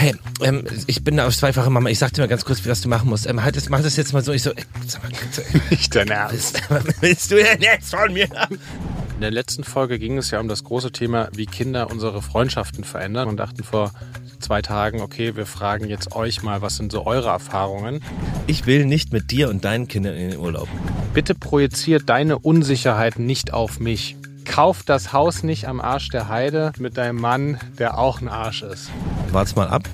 [0.00, 1.90] Hey, ähm, ich bin eine zweifache Mama.
[1.90, 3.26] Ich sag dir mal ganz kurz, was du machen musst.
[3.26, 4.32] Ähm, halt, das, mach das jetzt mal so.
[4.32, 5.12] Ich so, ey, sag mal,
[5.70, 6.62] Nicht dein Ernst.
[6.70, 8.24] was willst du denn jetzt von mir?
[8.24, 12.82] In der letzten Folge ging es ja um das große Thema, wie Kinder unsere Freundschaften
[12.82, 13.92] verändern und dachten vor
[14.38, 18.02] zwei Tagen, okay, wir fragen jetzt euch mal, was sind so eure Erfahrungen?
[18.46, 20.68] Ich will nicht mit dir und deinen Kindern in den Urlaub.
[21.12, 24.16] Bitte projiziert deine Unsicherheit nicht auf mich.
[24.46, 28.62] Kauf das Haus nicht am Arsch der Heide mit deinem Mann, der auch ein Arsch
[28.62, 28.88] ist.
[29.32, 29.88] Wart's mal ab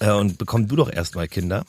[0.00, 1.64] äh, und bekomm du doch erstmal Kinder.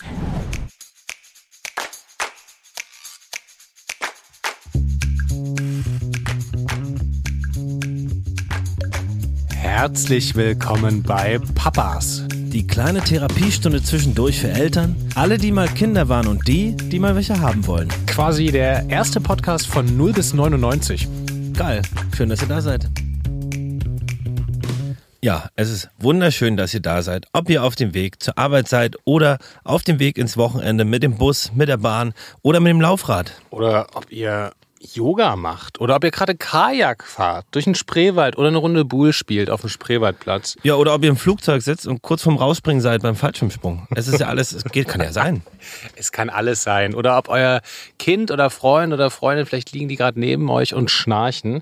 [9.56, 12.24] Herzlich willkommen bei Papas.
[12.32, 17.16] Die kleine Therapiestunde zwischendurch für Eltern, alle, die mal Kinder waren und die, die mal
[17.16, 17.88] welche haben wollen.
[18.08, 21.08] Quasi der erste Podcast von 0 bis 99.
[21.54, 21.82] Geil.
[22.16, 22.90] Schön, dass ihr da seid.
[25.24, 27.28] Ja, es ist wunderschön, dass ihr da seid.
[27.32, 31.04] Ob ihr auf dem Weg zur Arbeit seid oder auf dem Weg ins Wochenende mit
[31.04, 33.32] dem Bus, mit der Bahn oder mit dem Laufrad.
[33.52, 35.80] Oder ob ihr Yoga macht.
[35.80, 39.62] Oder ob ihr gerade Kajak fahrt durch den Spreewald oder eine Runde Buhl spielt auf
[39.62, 40.58] dem Spreewaldplatz.
[40.64, 43.86] Ja, oder ob ihr im Flugzeug sitzt und kurz vorm Rausspringen seid beim Fallschirmsprung.
[43.96, 45.44] Es ist ja alles, es geht, kann ja sein.
[45.96, 46.96] Es kann alles sein.
[46.96, 47.62] Oder ob euer
[48.00, 51.62] Kind oder Freund oder Freundin, vielleicht liegen die gerade neben euch und schnarchen.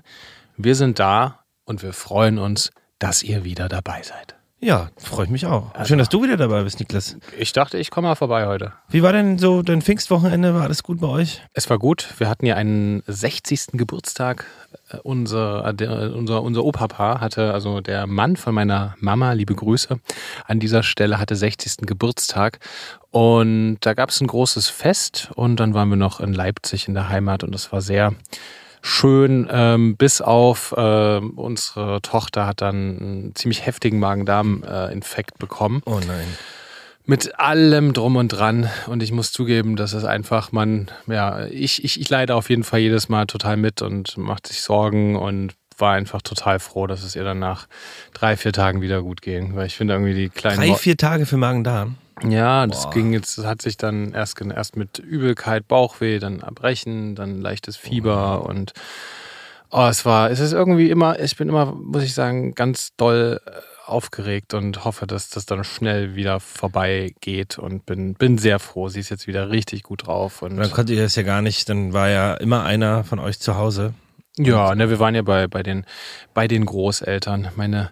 [0.56, 2.70] Wir sind da und wir freuen uns,
[3.00, 4.36] dass ihr wieder dabei seid.
[4.62, 5.72] Ja, freue ich mich auch.
[5.86, 7.16] Schön, dass du wieder dabei bist, Niklas.
[7.38, 8.74] Ich dachte, ich komme mal vorbei heute.
[8.90, 10.54] Wie war denn so dein Pfingstwochenende?
[10.54, 11.40] War alles gut bei euch?
[11.54, 12.06] Es war gut.
[12.18, 13.68] Wir hatten ja einen 60.
[13.72, 14.44] Geburtstag.
[14.90, 19.54] Äh, Unser, äh, der, unser, unser Opa hatte, also der Mann von meiner Mama, liebe
[19.54, 19.98] Grüße,
[20.46, 21.86] an dieser Stelle hatte 60.
[21.86, 22.58] Geburtstag.
[23.10, 26.92] Und da gab es ein großes Fest und dann waren wir noch in Leipzig in
[26.92, 28.12] der Heimat und es war sehr
[28.82, 36.00] schön, ähm, bis auf äh, unsere Tochter hat dann einen ziemlich heftigen Magen-Darm-Infekt bekommen Oh
[36.06, 36.26] nein.
[37.04, 38.68] mit allem drum und dran.
[38.86, 42.64] Und ich muss zugeben, dass es einfach, man, ja, ich, ich, ich leide auf jeden
[42.64, 47.02] Fall jedes Mal total mit und macht sich Sorgen und war einfach total froh, dass
[47.02, 47.66] es ihr dann nach
[48.12, 49.56] drei, vier Tagen wieder gut ging.
[49.56, 50.60] Weil ich finde irgendwie die kleinen.
[50.60, 51.96] Drei, vier Tage für Magen-Darm.
[52.28, 52.90] Ja, das Boah.
[52.90, 57.76] ging jetzt, das hat sich dann erst, erst mit Übelkeit, Bauchweh, dann Erbrechen, dann leichtes
[57.76, 58.72] Fieber und
[59.70, 63.40] oh, es war, es ist irgendwie immer, ich bin immer, muss ich sagen, ganz doll
[63.44, 63.50] äh,
[63.86, 68.88] aufgeregt und hoffe, dass das dann schnell wieder vorbeigeht und bin, bin sehr froh.
[68.88, 71.68] Sie ist jetzt wieder richtig gut drauf und Dann konnte ihr das ja gar nicht,
[71.68, 73.94] dann war ja immer einer von euch zu Hause.
[74.36, 75.84] ja, ne, wir waren ja bei, bei den,
[76.34, 77.48] bei den Großeltern.
[77.56, 77.90] Meine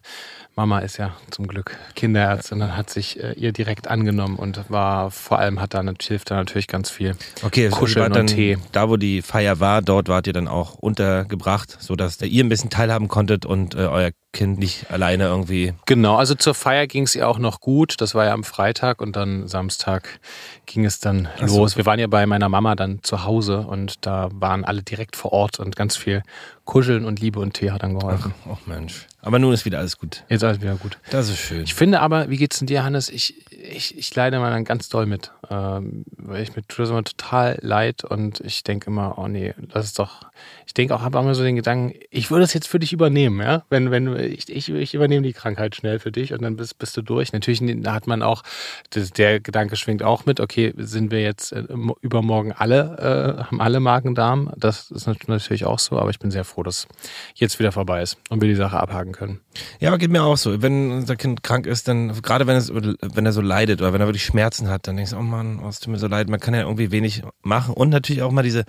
[0.59, 5.13] Mama ist ja zum Glück Kinderärztin und hat sich äh, ihr direkt angenommen und war
[5.13, 7.15] vor allem hat da hilft da natürlich ganz viel.
[7.45, 8.59] Okay, also Kuscheln dann, und Tee.
[8.73, 12.49] Da, wo die Feier war, dort wart ihr dann auch untergebracht, sodass da ihr ein
[12.49, 15.73] bisschen teilhaben konntet und äh, euer Kind nicht alleine irgendwie.
[15.87, 17.95] Genau, also zur Feier ging es ihr auch noch gut.
[17.99, 20.21] Das war ja am Freitag und dann Samstag
[20.67, 21.59] ging es dann Ach so.
[21.61, 21.79] los.
[21.79, 25.33] Wir waren ja bei meiner Mama dann zu Hause und da waren alle direkt vor
[25.33, 26.23] Ort und ganz viel
[26.67, 28.35] Kuscheln und Liebe und Tee hat dann geholfen.
[28.47, 29.07] Oh Mensch.
[29.23, 30.25] Aber nun ist wieder alles gut.
[30.29, 30.99] Jetzt alles wieder gut.
[31.11, 31.63] Das ist schön.
[31.65, 33.09] Ich finde aber, wie geht's denn dir, Hannes?
[33.09, 33.35] Ich,
[33.69, 35.33] ich, ich leide mal dann ganz doll mit.
[35.51, 39.99] Ähm, weil ich das immer total leid und ich denke immer, oh nee, das ist
[39.99, 40.23] doch.
[40.67, 42.93] Ich denke auch, habe auch immer so den Gedanken, ich würde es jetzt für dich
[42.93, 43.63] übernehmen, ja?
[43.71, 46.97] Wenn, wenn ich, ich, ich übernehme die Krankheit schnell für dich und dann bist, bist
[46.97, 47.33] du durch.
[47.33, 48.43] Natürlich hat man auch,
[48.91, 53.43] das, der Gedanke schwingt auch mit, okay, sind wir jetzt äh, mo- übermorgen alle, äh,
[53.45, 54.53] haben alle Magen-Darm?
[54.57, 56.87] Das ist nat- natürlich auch so, aber ich bin sehr froh, dass
[57.35, 59.41] jetzt wieder vorbei ist und wir die Sache abhaken können.
[59.81, 60.61] Ja, aber geht mir auch so.
[60.61, 64.01] Wenn unser Kind krank ist, dann, gerade wenn, es, wenn er so leidet oder wenn
[64.01, 66.29] er wirklich Schmerzen hat, dann denkst du, oh Mann, oh, es tut mir so leid.
[66.29, 67.75] Man kann ja irgendwie wenig machen.
[67.75, 68.65] Und natürlich auch mal diese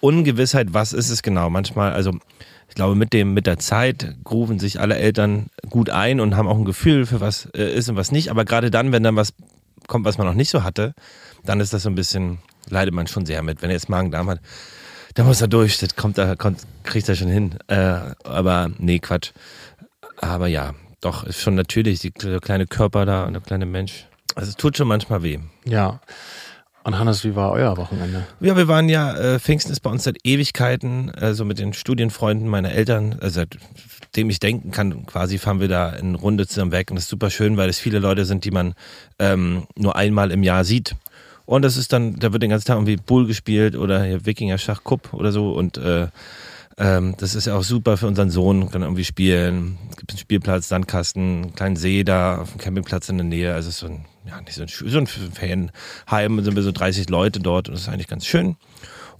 [0.00, 1.48] Ungewissheit, was ist es genau?
[1.48, 2.12] Manchmal, also
[2.68, 6.48] ich glaube, mit dem, mit der Zeit grufen sich alle Eltern gut ein und haben
[6.48, 8.30] auch ein Gefühl für was äh, ist und was nicht.
[8.30, 9.34] Aber gerade dann, wenn dann was
[9.86, 10.94] kommt, was man noch nicht so hatte,
[11.44, 12.38] dann ist das so ein bisschen,
[12.68, 13.62] leidet man schon sehr mit.
[13.62, 14.40] Wenn er jetzt Magen-Darm hat,
[15.14, 17.58] dann muss er durch, das kommt da, kommt, kriegt er schon hin.
[17.68, 19.32] Äh, aber nee, Quatsch.
[20.16, 24.06] Aber ja, doch, ist schon natürlich die, der kleine Körper da und der kleine Mensch.
[24.34, 25.38] Also es tut schon manchmal weh.
[25.64, 26.00] Ja.
[26.84, 28.26] Und Hannes, wie war euer Wochenende?
[28.40, 31.74] Ja, wir waren ja, äh, Pfingsten ist bei uns seit Ewigkeiten, äh, so mit den
[31.74, 36.72] Studienfreunden meiner Eltern, also seitdem ich denken kann, quasi fahren wir da in Runde zusammen
[36.72, 38.74] weg und das ist super schön, weil es viele Leute sind, die man
[39.20, 40.96] ähm, nur einmal im Jahr sieht.
[41.44, 44.58] Und das ist dann, da wird den ganzen Tag irgendwie Bull gespielt oder hier Wikinger
[44.58, 46.08] Schach Kupp oder so und äh,
[46.78, 49.78] ähm, das ist ja auch super für unseren Sohn, kann irgendwie spielen.
[49.96, 53.54] Gibt einen Spielplatz, Sandkasten, einen kleinen See da auf dem Campingplatz in der Nähe.
[53.54, 57.40] Also so ein, ja, nicht so ein, so ein Ferienheim, sind wir so 30 Leute
[57.40, 58.56] dort und das ist eigentlich ganz schön.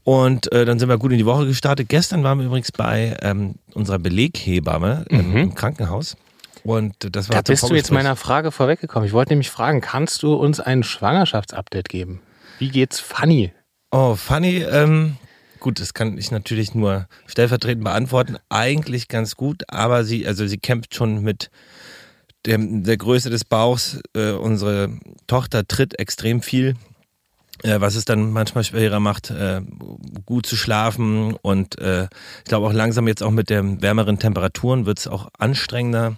[0.04, 1.88] Und äh, dann sind wir gut in die Woche gestartet.
[1.88, 6.16] Gestern waren wir übrigens bei ähm, unserer Beleghebamme im, im Krankenhaus.
[6.64, 9.06] Und das war Da zum bist du jetzt meiner Frage vorweggekommen.
[9.06, 12.20] Ich wollte nämlich fragen, kannst du uns ein Schwangerschaftsupdate geben?
[12.58, 13.52] Wie geht's Fanny?
[13.90, 14.58] Oh, funny.
[14.62, 15.16] Ähm,
[15.60, 18.38] gut, das kann ich natürlich nur stellvertretend beantworten.
[18.48, 21.50] Eigentlich ganz gut, aber sie, also sie kämpft schon mit
[22.46, 24.00] dem, der Größe des Bauchs.
[24.14, 24.90] Äh, unsere
[25.26, 26.76] Tochter tritt extrem viel.
[27.62, 29.60] Äh, was es dann manchmal schwerer macht, äh,
[30.26, 32.04] gut zu schlafen und äh,
[32.38, 36.16] ich glaube auch langsam jetzt auch mit den wärmeren Temperaturen wird es auch anstrengender.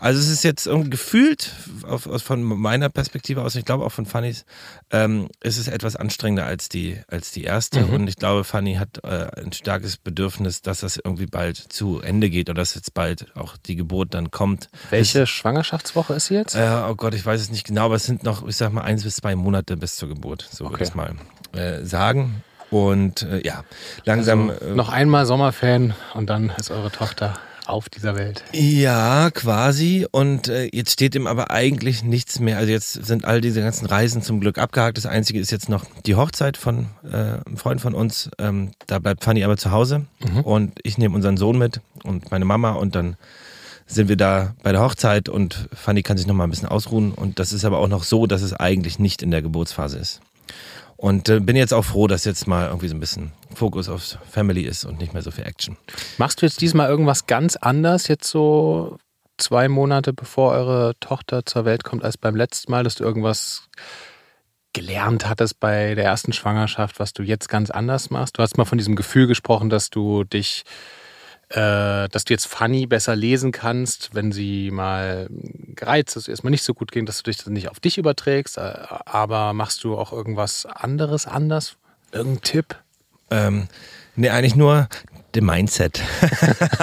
[0.00, 1.52] Also es ist jetzt irgendwie gefühlt
[1.82, 4.44] auf, aus, von meiner Perspektive aus, ich glaube auch von Fannys,
[4.92, 7.92] ähm, ist es etwas anstrengender als die als die erste Mhm.
[7.94, 12.30] und ich glaube Fanny hat äh, ein starkes Bedürfnis, dass das irgendwie bald zu Ende
[12.30, 14.68] geht oder dass jetzt bald auch die Geburt dann kommt.
[14.90, 16.54] Welche Schwangerschaftswoche ist sie jetzt?
[16.54, 18.82] Äh, oh Gott, ich weiß es nicht genau, aber es sind noch, ich sag mal,
[18.82, 20.84] eins bis zwei Monate bis zur Geburt, so würde Okay.
[20.84, 21.14] ich mal
[21.54, 22.44] äh, sagen.
[22.70, 23.64] Und äh, ja,
[24.04, 24.50] langsam.
[24.50, 27.36] also, äh, noch einmal Sommerfan und dann ist eure Tochter
[27.68, 28.44] auf dieser Welt.
[28.52, 30.06] Ja, quasi.
[30.10, 32.58] Und äh, jetzt steht ihm aber eigentlich nichts mehr.
[32.58, 34.96] Also jetzt sind all diese ganzen Reisen zum Glück abgehakt.
[34.96, 38.30] Das Einzige ist jetzt noch die Hochzeit von äh, einem Freund von uns.
[38.38, 40.06] Ähm, da bleibt Fanny aber zu Hause
[40.42, 43.16] und ich nehme unseren Sohn mit und meine Mama und dann
[43.86, 47.12] sind wir da bei der Hochzeit und Fanny kann sich noch mal ein bisschen ausruhen.
[47.12, 50.20] Und das ist aber auch noch so, dass es eigentlich nicht in der Geburtsphase ist.
[50.98, 54.18] Und äh, bin jetzt auch froh, dass jetzt mal irgendwie so ein bisschen Fokus auf
[54.28, 55.76] Family ist und nicht mehr so viel Action.
[56.18, 58.98] Machst du jetzt diesmal irgendwas ganz anders, jetzt so
[59.36, 63.68] zwei Monate bevor eure Tochter zur Welt kommt, als beim letzten Mal, dass du irgendwas
[64.72, 68.36] gelernt hattest bei der ersten Schwangerschaft, was du jetzt ganz anders machst?
[68.36, 70.64] Du hast mal von diesem Gefühl gesprochen, dass du dich,
[71.50, 75.28] äh, dass du jetzt Fanny besser lesen kannst, wenn sie mal
[75.74, 78.74] gereizt ist, erstmal nicht so gut ging, dass du dich nicht auf dich überträgst, äh,
[79.06, 81.76] aber machst du auch irgendwas anderes anders?
[82.12, 82.76] Irgendein Tipp?
[83.30, 83.68] Ähm,
[84.16, 84.88] nee, eigentlich nur
[85.34, 86.00] der Mindset.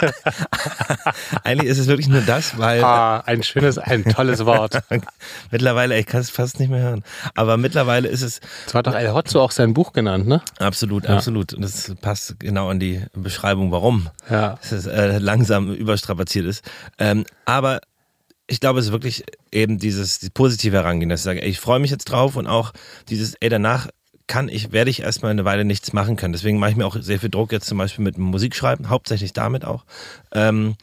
[1.44, 4.82] eigentlich ist es wirklich nur das, weil Ah, ein schönes, ein tolles Wort.
[5.52, 7.04] mittlerweile, ich kann es fast nicht mehr hören,
[7.36, 10.42] aber mittlerweile ist es So hat doch El Hotzo auch sein Buch genannt, ne?
[10.60, 11.16] absolut, Ja.
[11.16, 11.54] absolut.
[11.54, 14.60] Und das passt genau an die Beschreibung, warum Ja.
[14.62, 16.64] es äh, langsam überstrapaziert ist.
[17.00, 17.82] Ähm, aber
[18.48, 21.60] ich glaube, es ist wirklich eben dieses die positive Herangehen, dass ich sage, ey, ich
[21.60, 22.74] freue mich jetzt drauf und auch
[23.10, 23.88] dieses, ey, danach
[24.28, 26.34] kann ich, werde ich erstmal eine Weile nichts machen können.
[26.34, 29.66] Deswegen mache ich mir auch sehr viel Druck jetzt zum Beispiel mit Musikschreiben, hauptsächlich damit
[29.66, 29.86] auch.
[30.32, 30.76] Ähm,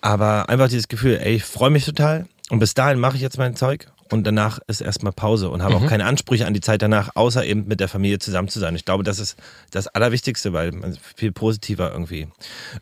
[0.00, 3.38] aber einfach dieses Gefühl, ey, ich freue mich total und bis dahin mache ich jetzt
[3.38, 6.82] mein Zeug und danach ist erstmal Pause und habe auch keine Ansprüche an die Zeit
[6.82, 8.74] danach, außer eben mit der Familie zusammen zu sein.
[8.74, 9.36] Ich glaube, das ist
[9.70, 12.28] das Allerwichtigste, weil man viel positiver irgendwie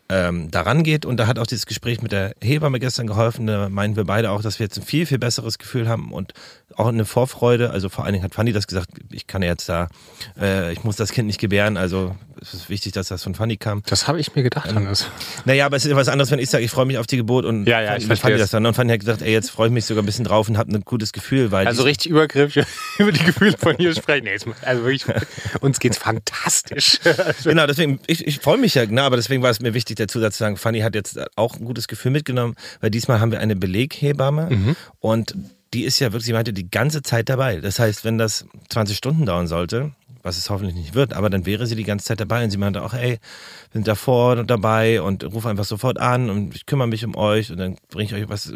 [0.09, 1.05] ähm, daran geht.
[1.05, 3.47] Und da hat auch dieses Gespräch mit der Hebamme gestern geholfen.
[3.47, 6.33] Da meinen wir beide auch, dass wir jetzt ein viel, viel besseres Gefühl haben und
[6.75, 7.71] auch eine Vorfreude.
[7.71, 9.89] Also vor allen Dingen hat Fanny das gesagt, ich kann jetzt da,
[10.39, 11.77] äh, ich muss das Kind nicht gebären.
[11.77, 13.83] Also es ist wichtig, dass das von Fanny kam.
[13.87, 15.07] Das habe ich mir gedacht, Hannes.
[15.45, 17.45] Naja, aber es ist was anderes, wenn ich sage, ich freue mich auf die Geburt
[17.45, 18.65] und Ja, ja, ich Fanny das dann.
[18.65, 20.71] Und Fanny hat gesagt, ey, jetzt freue ich mich sogar ein bisschen drauf und habe
[20.73, 21.18] ein gutes Gefühl,
[21.51, 22.65] weil Also richtig übergriffig
[22.97, 24.25] über die Gefühle von ihr sprechen.
[24.25, 25.05] Nee, also wirklich,
[25.61, 26.99] uns geht's fantastisch.
[27.03, 29.95] Also, Genau, deswegen, ich, ich freue mich ja, ne, aber deswegen war es mir wichtig,
[29.97, 33.31] der Zusatz zu sagen, Fanny hat jetzt auch ein gutes Gefühl mitgenommen, weil diesmal haben
[33.31, 35.35] wir eine Beleghebamme und
[35.73, 37.57] die ist ja wirklich, sie meinte, die ganze Zeit dabei.
[37.61, 39.91] Das heißt, wenn das 20 Stunden dauern sollte,
[40.23, 42.57] was es hoffentlich nicht wird, aber dann wäre sie die ganze Zeit dabei und sie
[42.57, 43.19] meinte auch, ey, wir
[43.73, 47.51] sind davor und dabei und ruf einfach sofort an und ich kümmere mich um euch
[47.51, 48.51] und dann bringe ich euch was,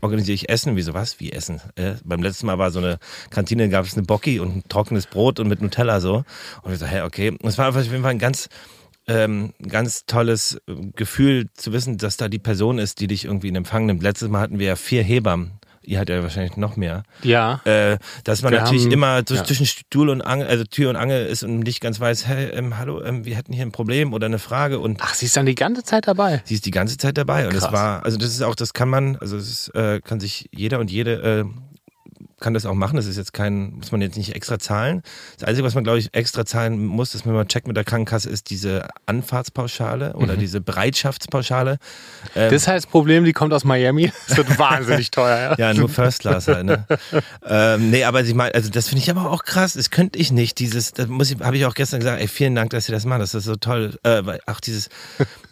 [0.00, 0.76] organisiere ich Essen.
[0.76, 1.20] Wieso was?
[1.20, 1.60] Wie Essen?
[1.76, 2.98] Äh, beim letzten Mal war so eine
[3.30, 6.24] Kantine, gab es eine Bocki und ein trockenes Brot und mit Nutella so.
[6.62, 7.30] Und ich so, hey, okay.
[7.30, 8.48] Und es war einfach auf jeden Fall ein ganz,
[9.06, 13.48] ähm, ganz tolles äh, Gefühl zu wissen, dass da die Person ist, die dich irgendwie
[13.48, 14.02] in Empfang nimmt.
[14.02, 15.57] Letztes Mal hatten wir ja vier Hebammen.
[15.88, 17.02] Ihr hat ja wahrscheinlich noch mehr.
[17.22, 17.60] ja.
[17.64, 19.44] Äh, dass man Wir natürlich haben- immer so ja.
[19.44, 22.76] zwischen Stuhl und Angel, also Tür und Angel ist und nicht ganz weiß, hey, ähm,
[22.76, 25.46] hallo, ähm, wir hätten hier ein Problem oder eine Frage und Ach, sie ist dann
[25.46, 26.42] die ganze Zeit dabei.
[26.44, 27.72] sie ist die ganze Zeit dabei und es Krass.
[27.72, 30.78] war, also das ist auch, das kann man, also es ist, äh, kann sich jeder
[30.78, 31.44] und jede äh,
[32.40, 32.96] kann das auch machen.
[32.96, 35.02] Das ist jetzt kein, muss man jetzt nicht extra zahlen.
[35.38, 37.84] Das Einzige, was man, glaube ich, extra zahlen muss, dass man mal checkt mit der
[37.84, 40.38] Krankenkasse, ist diese Anfahrtspauschale oder Mhm.
[40.40, 41.78] diese Bereitschaftspauschale.
[42.34, 44.12] Ähm, Das heißt, Problem, die kommt aus Miami.
[44.28, 45.54] Das wird wahnsinnig teuer.
[45.58, 46.84] Ja, nur First Class halt, ne?
[47.46, 49.72] ähm, nee, aber sie meint, also das finde ich aber auch krass.
[49.74, 50.58] Das könnte ich nicht.
[50.58, 53.04] Dieses, das muss ich, habe ich auch gestern gesagt, ey, vielen Dank, dass Sie das
[53.04, 53.20] machen.
[53.20, 53.98] Das ist so toll.
[54.02, 54.88] Äh, auch dieses,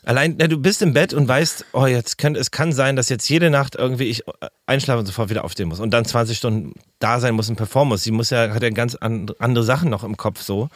[0.06, 3.08] allein, na, du bist im Bett und weißt, oh, jetzt könnte, es kann sein, dass
[3.08, 4.22] jetzt jede Nacht irgendwie ich
[4.64, 7.90] einschlafe und sofort wieder aufstehen muss und dann 20 Stunden da sein muss und performen
[7.90, 8.04] muss.
[8.04, 10.68] Sie muss ja, hat ja ganz an, andere Sachen noch im Kopf so.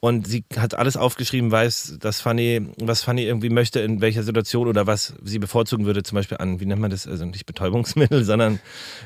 [0.00, 4.68] Und sie hat alles aufgeschrieben, weiß, dass Fanny, was Fanny irgendwie möchte, in welcher Situation
[4.68, 8.24] oder was sie bevorzugen würde, zum Beispiel an, wie nennt man das, also nicht Betäubungsmittel,
[8.24, 8.60] sondern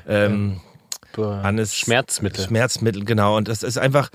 [0.07, 0.61] ähm,
[1.17, 2.45] Hannes Schmerzmittel.
[2.45, 3.37] Schmerzmittel, genau.
[3.37, 4.11] Und das ist einfach,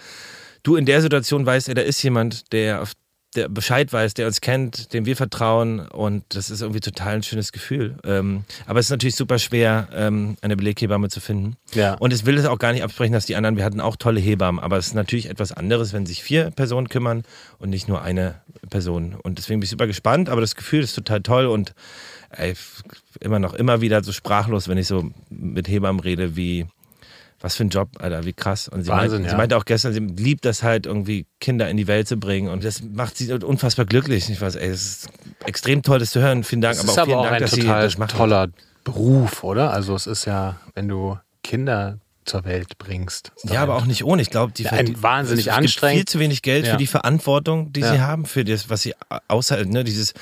[0.63, 2.93] du in der Situation weißt, ey, da ist jemand, der auf
[3.35, 7.23] der Bescheid weiß, der uns kennt, dem wir vertrauen und das ist irgendwie total ein
[7.23, 7.97] schönes Gefühl.
[8.03, 11.57] Ähm, aber es ist natürlich super schwer, ähm, eine Beleghebamme zu finden.
[11.73, 11.95] Ja.
[11.95, 14.19] Und es will es auch gar nicht absprechen, dass die anderen, wir hatten auch tolle
[14.19, 17.23] Hebammen, aber es ist natürlich etwas anderes, wenn sich vier Personen kümmern
[17.59, 18.35] und nicht nur eine
[18.69, 19.15] Person.
[19.21, 21.73] Und deswegen bin ich super gespannt, aber das Gefühl ist total toll und
[22.29, 22.53] ey,
[23.19, 26.65] immer noch, immer wieder so sprachlos, wenn ich so mit Hebammen rede, wie
[27.45, 28.67] was für ein Job, Alter, wie krass.
[28.67, 29.29] Und sie, Wahnsinn, meinte, ja.
[29.29, 32.49] sie meinte auch gestern, sie liebt das halt irgendwie, Kinder in die Welt zu bringen.
[32.49, 34.27] Und das macht sie unfassbar glücklich.
[34.31, 35.09] Ich weiß, ey, es ist
[35.45, 36.43] extrem toll, das zu hören.
[36.43, 36.73] Vielen Dank.
[36.75, 38.47] Es aber ist auch aber vielen auch Dank, ein sie total das toller
[38.83, 39.71] Beruf, oder?
[39.71, 43.31] Also es ist ja, wenn du Kinder zur Welt bringst.
[43.43, 44.23] Ja, aber auch nicht ohne.
[44.23, 45.95] Ich glaube, die Ja, ein die- wahnsinnig es gibt anstrengend.
[45.97, 46.71] viel zu wenig Geld Ja.
[46.71, 47.91] für die Verantwortung, die Ja.
[47.93, 48.95] sie haben, für das, was sie
[49.27, 50.15] außer, ne, dieses,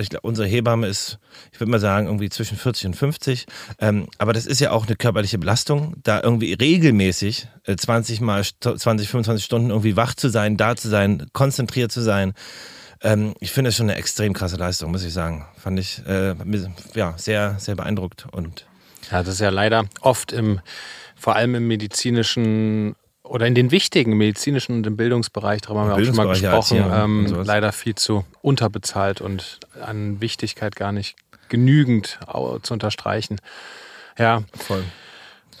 [0.00, 1.18] ich unsere Hebamme ist,
[1.52, 3.46] ich würde mal sagen, irgendwie zwischen 40 und 50.
[3.80, 8.42] Ähm, aber das ist ja auch eine körperliche Belastung, da irgendwie regelmäßig äh, 20 mal,
[8.42, 12.32] st- 20, 25 Stunden irgendwie wach zu sein, da zu sein, konzentriert zu sein.
[13.00, 15.46] Ähm, ich finde es schon eine extrem krasse Leistung, muss ich sagen.
[15.56, 16.34] Fand ich, äh,
[16.94, 18.66] ja, sehr, sehr beeindruckt und
[19.10, 20.60] Ja, das ist ja leider oft im,
[21.16, 22.94] vor allem im medizinischen
[23.28, 26.58] oder in den wichtigen medizinischen und im Bildungsbereich, darüber haben wir auch schon mal ja,
[26.58, 31.16] gesprochen, ähm, leider viel zu unterbezahlt und an Wichtigkeit gar nicht
[31.48, 32.18] genügend
[32.62, 33.40] zu unterstreichen.
[34.18, 34.84] Ja, voll.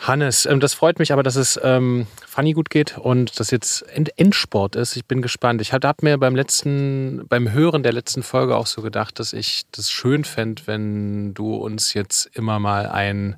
[0.00, 3.82] Hannes, ähm, das freut mich aber, dass es ähm, Fanny gut geht und dass jetzt
[3.88, 4.96] End Endsport ist.
[4.96, 5.60] Ich bin gespannt.
[5.60, 9.62] Ich habe mir beim letzten, beim Hören der letzten Folge auch so gedacht, dass ich
[9.72, 13.36] das schön fände, wenn du uns jetzt immer mal ein,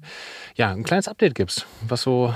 [0.54, 2.34] ja, ein kleines Update gibst, was so,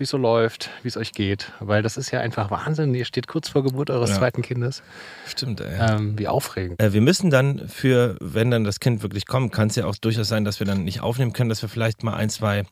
[0.00, 1.52] wie es so läuft, wie es euch geht.
[1.60, 2.94] Weil das ist ja einfach Wahnsinn.
[2.94, 4.16] Ihr steht kurz vor Geburt eures Ja.
[4.16, 4.82] zweiten Kindes.
[5.26, 5.78] Stimmt, ey.
[5.78, 6.80] Ähm, wie aufregend.
[6.82, 9.94] Äh, Wir müssen dann für, wenn dann das Kind wirklich kommt, kann es ja auch
[9.96, 12.64] durchaus sein, dass wir dann nicht aufnehmen können, dass wir vielleicht mal ein, zwei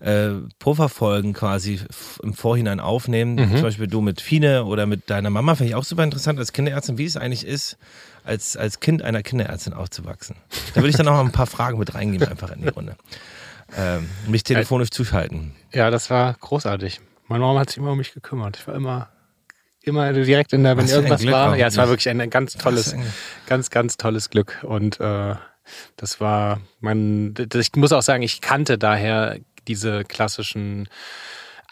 [0.00, 1.80] äh, Pufferfolgen quasi
[2.22, 3.36] im Vorhinein aufnehmen.
[3.36, 3.52] Mhm.
[3.54, 5.54] Zum Beispiel du mit Fine oder mit deiner Mama.
[5.54, 7.78] Finde ich auch super interessant als Kinderärztin, wie es eigentlich ist,
[8.24, 10.36] als, als Kind einer Kinderärztin aufzuwachsen.
[10.74, 12.96] Da würde ich dann auch ein paar Fragen mit reingeben, einfach in die Runde.
[13.76, 15.54] Ähm, mich telefonisch zuschalten.
[15.72, 17.00] Ja, das war großartig.
[17.26, 18.58] Meine Mama hat sich immer um mich gekümmert.
[18.58, 19.08] Ich war immer,
[19.82, 21.56] immer direkt in der, wenn Was irgendwas Glück war.
[21.56, 22.94] Ja, es war wirklich ein ganz tolles,
[23.46, 24.62] ganz, ganz tolles Glück.
[24.62, 25.34] Und äh,
[25.96, 30.88] das war mein, ich muss auch sagen, ich kannte daher diese klassischen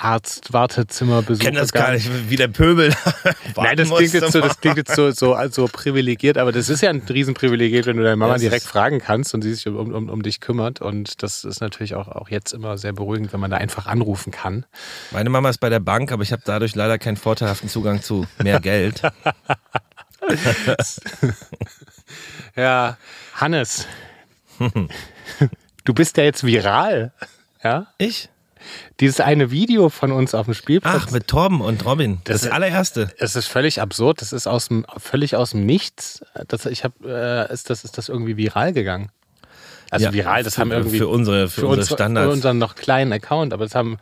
[0.02, 1.42] Arzt-Wartezimmerbesuche.
[1.42, 2.94] Ich kenne das gar nicht, wie der Pöbel.
[3.56, 6.80] Nein, das klingt jetzt so, das klingt jetzt so, so, so privilegiert, aber das ist
[6.80, 9.66] ja ein Riesenprivileg, wenn du deine Mama Ja, es direkt fragen kannst und sie sich
[9.68, 10.80] um, um, um dich kümmert.
[10.80, 14.32] Und das ist natürlich auch, auch jetzt immer sehr beruhigend, wenn man da einfach anrufen
[14.32, 14.64] kann.
[15.10, 18.26] Meine Mama ist bei der Bank, aber ich habe dadurch leider keinen vorteilhaften Zugang zu
[18.42, 19.02] mehr Geld.
[22.54, 22.98] Ja,
[23.34, 23.86] Hannes,
[25.84, 27.12] du bist ja jetzt viral.
[27.64, 27.86] Ja?
[27.98, 28.28] Ich?
[29.00, 31.02] Dieses eine Video von uns auf dem Spielplatz.
[31.06, 32.20] Ach, mit Torben und Robin.
[32.24, 33.10] Das, Das- ist das allererste.
[33.18, 34.20] es ist völlig absurd.
[34.20, 36.24] Das ist aus dem, völlig aus dem Nichts.
[36.48, 39.10] Das, ich hab, äh, ist, das, ist das irgendwie viral gegangen?
[39.90, 42.26] Also Ja, viral, das für- haben irgendwie für unsere, für, unsere uns- Standards.
[42.26, 43.98] Für unseren noch kleinen Account, aber es haben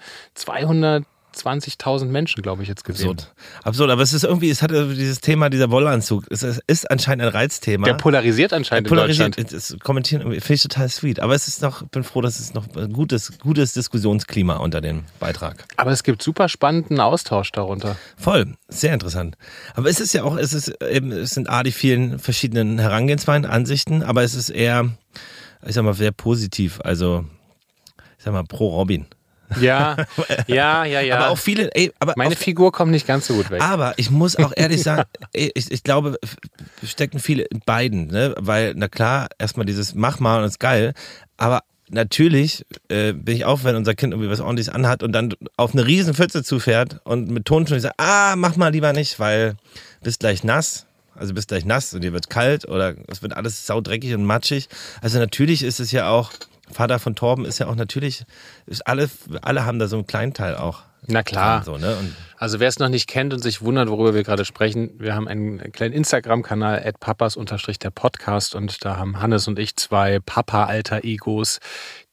[1.35, 3.11] 220.000 Menschen, glaube ich, jetzt gesehen.
[3.11, 3.35] Absurd.
[3.65, 6.27] Absurd, aber es ist irgendwie, es hat dieses Thema, dieser Wollanzug.
[6.31, 7.87] Es ist, anscheinend ein Reizthema.
[7.87, 9.39] Der polarisiert anscheinend polarisiert.
[9.39, 9.71] in Deutschland.
[9.71, 11.21] Das Kommentieren finde ich total sweet.
[11.21, 15.05] Aber es ist noch, bin froh, dass es noch ein gutes, gutes Diskussionsklima unter dem
[15.19, 15.65] Beitrag.
[15.77, 17.97] Aber es gibt super spannenden Austausch darunter.
[18.17, 19.37] Voll, sehr interessant.
[19.75, 23.47] Aber es ist ja auch, es ist eben, es sind A, die vielen verschiedenen Herangehensweisen,
[23.47, 24.91] Ansichten, aber es ist eher,
[25.67, 26.81] ich sag mal, sehr positiv.
[26.83, 27.25] Also,
[28.19, 29.07] ich sag mal, pro Robin.
[29.61, 29.97] Ja,
[30.47, 31.16] ja, ja, ja.
[31.16, 33.62] Aber auch viele, ey, aber Meine Figur kommt nicht ganz so gut weg.
[33.62, 36.19] Aber ich muss auch ehrlich sagen, ey, ich, ich glaube,
[36.85, 38.35] stecken viele in beiden, ne?
[38.38, 40.95] Weil, na klar, erstmal dieses Mach mal und ist geil,
[41.37, 45.35] aber natürlich äh, bin ich auch, wenn unser Kind irgendwie was ordentliches anhat und dann
[45.57, 49.57] auf eine riesen Pfütze zufährt und mit Tonschuhen sagt, ah, mach mal lieber nicht, weil
[50.02, 50.87] bist gleich nass.
[51.14, 54.69] Also bist gleich nass und dir wird kalt oder es wird alles saudreckig und matschig.
[55.02, 56.30] Also natürlich ist es ja auch,
[56.73, 58.25] Vater von Torben ist ja auch natürlich,
[58.85, 59.11] alle,
[59.43, 60.83] alle haben da so einen kleinen Teil auch.
[61.07, 61.62] Na klar.
[61.65, 61.97] So, ne?
[62.37, 65.29] Also wer es noch nicht kennt und sich wundert, worüber wir gerade sprechen, wir haben
[65.29, 67.37] einen kleinen Instagram-Kanal, papas
[67.79, 71.61] der Podcast und da haben Hannes und ich zwei Papa-Alter-Egos,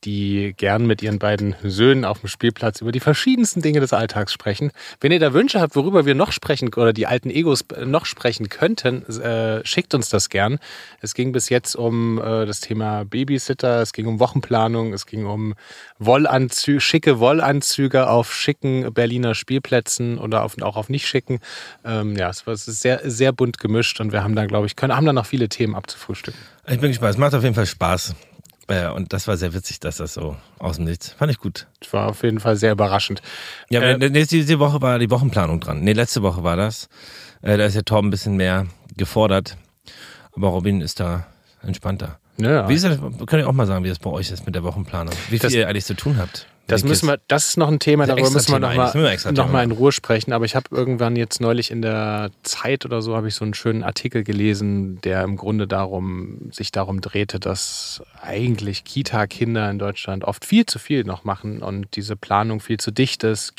[0.03, 4.31] die gern mit ihren beiden Söhnen auf dem Spielplatz über die verschiedensten Dinge des Alltags
[4.31, 4.71] sprechen.
[4.99, 8.49] Wenn ihr da Wünsche habt, worüber wir noch sprechen oder die alten Egos noch sprechen
[8.49, 10.59] könnten, äh, schickt uns das gern.
[11.01, 15.25] Es ging bis jetzt um äh, das Thema Babysitter, es ging um Wochenplanung, es ging
[15.25, 15.55] um
[15.97, 21.39] Wollanzüge, schicke Wollanzüge auf schicken Berliner Spielplätzen oder auf, auch auf nicht schicken.
[21.83, 24.95] Ähm, ja, es war sehr, sehr bunt gemischt und wir haben da, glaube ich, können,
[24.95, 26.39] haben da noch viele Themen abzufrühstücken.
[26.67, 27.11] Ich bin gespannt.
[27.13, 28.13] Es macht auf jeden Fall Spaß.
[28.67, 31.11] Äh, und das war sehr witzig, dass das so aus dem Nichts.
[31.13, 31.67] Fand ich gut.
[31.79, 33.21] Das war auf jeden Fall sehr überraschend.
[33.69, 35.81] Ja, Äh, äh, diese Woche war die Wochenplanung dran.
[35.81, 36.89] Nee, letzte Woche war das.
[37.41, 39.57] Äh, da ist ja Torben ein bisschen mehr gefordert.
[40.33, 41.27] Aber Robin ist da
[41.61, 42.19] entspannter.
[42.37, 42.69] Ja.
[42.69, 44.63] Wie ist das, könnt ihr auch mal sagen, wie das bei euch ist mit der
[44.63, 45.13] Wochenplanung?
[45.29, 46.47] Wie viel Das- ihr eigentlich zu tun habt?
[46.69, 48.91] Das müssen wir, das ist noch ein Thema, darüber müssen wir Thema
[49.25, 50.33] noch noch mal in Ruhe sprechen.
[50.33, 53.53] Aber ich habe irgendwann jetzt neulich in der Zeit oder so habe ich so einen
[53.53, 60.25] schönen Artikel gelesen, der im Grunde darum sich darum drehte, dass eigentlich Kita-Kinder in Deutschland
[60.25, 63.53] oft viel zu viel noch machen und diese Planung viel zu dicht ist,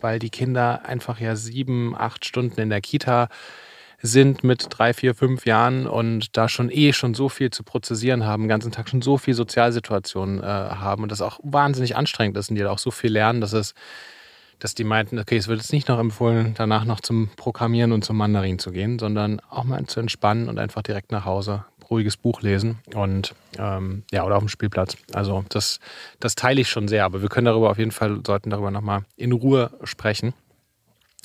[0.00, 3.28] weil die Kinder einfach ja sieben, acht Stunden in der Kita
[4.02, 8.26] sind mit drei, vier, fünf Jahren und da schon eh schon so viel zu prozessieren
[8.26, 12.36] haben, den ganzen Tag schon so viel Sozialsituationen äh, haben und das auch wahnsinnig anstrengend
[12.36, 13.74] ist und die da auch so viel lernen, dass es,
[14.58, 18.04] dass die meinten, okay, es wird jetzt nicht noch empfohlen, danach noch zum Programmieren und
[18.04, 22.16] zum Mandarin zu gehen, sondern auch mal zu entspannen und einfach direkt nach Hause ruhiges
[22.16, 24.96] Buch lesen und ähm, ja, oder auf dem Spielplatz.
[25.12, 25.78] Also das,
[26.18, 29.04] das teile ich schon sehr, aber wir können darüber auf jeden Fall, sollten darüber nochmal
[29.16, 30.32] in Ruhe sprechen.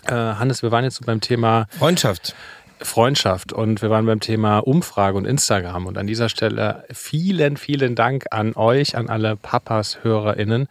[0.06, 2.36] Äh, Hannes, wir waren jetzt so beim Thema Freundschaft.
[2.82, 5.86] Freundschaft und wir waren beim Thema Umfrage und Instagram.
[5.86, 10.68] Und an dieser Stelle vielen, vielen Dank an euch, an alle Papas, HörerInnen.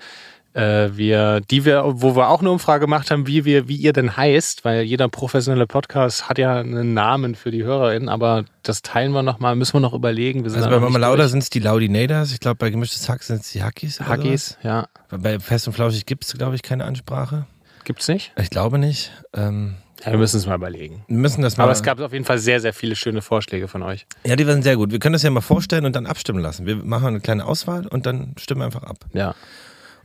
[0.54, 3.92] Äh, wir, die wir, wo wir auch eine Umfrage gemacht haben, wie wir, wie ihr
[3.92, 8.80] denn heißt, weil jeder professionelle Podcast hat ja einen Namen für die HörerInnen, aber das
[8.80, 10.44] teilen wir nochmal, müssen wir noch überlegen.
[10.44, 12.32] Wir sind Also bei Mama Lauda sind es die Laudinators.
[12.32, 14.00] Ich glaube, bei Gemischtes Hack sind es die Hackies.
[14.00, 14.86] Huggies, ja.
[15.10, 17.44] Bei Fest und Flauschig gibt es, glaube ich, keine Ansprache.
[17.84, 18.32] Gibt's nicht?
[18.36, 19.12] Ich glaube nicht.
[19.34, 21.04] Ähm, Ja, wir müssen es mal überlegen.
[21.08, 21.64] wir müssen das mal.
[21.64, 24.06] Aber es gab auf jeden Fall sehr, sehr viele schöne Vorschläge von euch.
[24.24, 24.92] ja, die waren sehr gut.
[24.92, 26.66] Wir können das ja mal vorstellen und dann abstimmen lassen.
[26.66, 28.98] Wir machen eine kleine Auswahl und dann stimmen wir einfach ab.
[29.12, 29.34] Ja.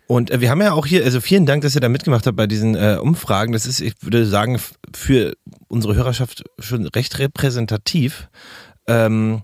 [0.08, 2.36] Und äh, wir haben ja auch hier, also vielen Dank, dass ihr da mitgemacht habt
[2.36, 3.54] bei diesen äh, Umfragen.
[3.54, 4.60] Das ist, ich würde sagen,
[4.94, 5.34] für
[5.68, 8.28] unsere Hörerschaft schon recht repräsentativ.
[8.88, 9.44] Ähm,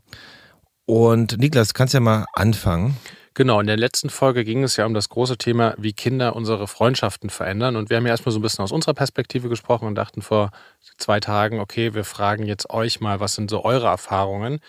[0.85, 2.97] und Niklas, kannst ja mal anfangen.
[3.37, 6.67] Genau, in der letzten Folge ging es ja um das große Thema, wie Kinder unsere
[6.67, 7.75] Freundschaften verändern.
[7.75, 10.49] Und wir haben ja erstmal so ein bisschen aus unserer Perspektive gesprochen und dachten vor
[10.97, 14.59] zwei Tagen, okay, wir fragen jetzt euch mal, was sind so eure Erfahrungen?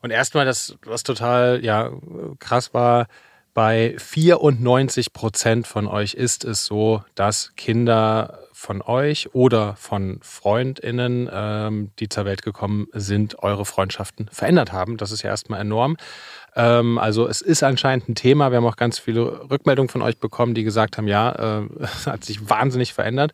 [0.00, 1.90] Und erstmal das, was total ja,
[2.38, 3.06] krass war,
[3.52, 11.28] bei 94 Prozent von euch ist es so, dass Kinder von euch oder von FreundInnen,
[11.30, 14.96] ähm, die zur Welt gekommen sind, eure Freundschaften verändert haben.
[14.96, 15.98] Das ist ja erstmal enorm.
[16.56, 18.50] Ähm, also es ist anscheinend ein Thema.
[18.50, 22.06] Wir haben auch ganz viele Rückmeldungen von euch bekommen, die gesagt haben, ja, äh, es
[22.06, 23.32] hat sich wahnsinnig verändert.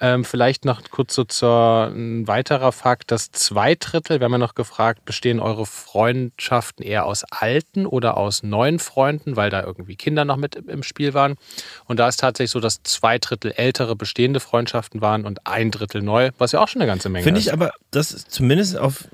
[0.00, 4.38] Ähm, vielleicht noch kurz so zur ein weiterer Fakt, dass zwei Drittel, wir haben ja
[4.38, 9.94] noch gefragt, bestehen eure Freundschaften eher aus alten oder aus neuen Freunden, weil da irgendwie
[9.94, 11.36] Kinder noch mit im Spiel waren.
[11.84, 16.02] Und da ist tatsächlich so, dass zwei Drittel ältere bestehende Freundschaften waren und ein Drittel
[16.02, 17.46] neu, was ja auch schon eine ganze Menge Finde ist.
[17.46, 19.06] ich aber, das zumindest auf,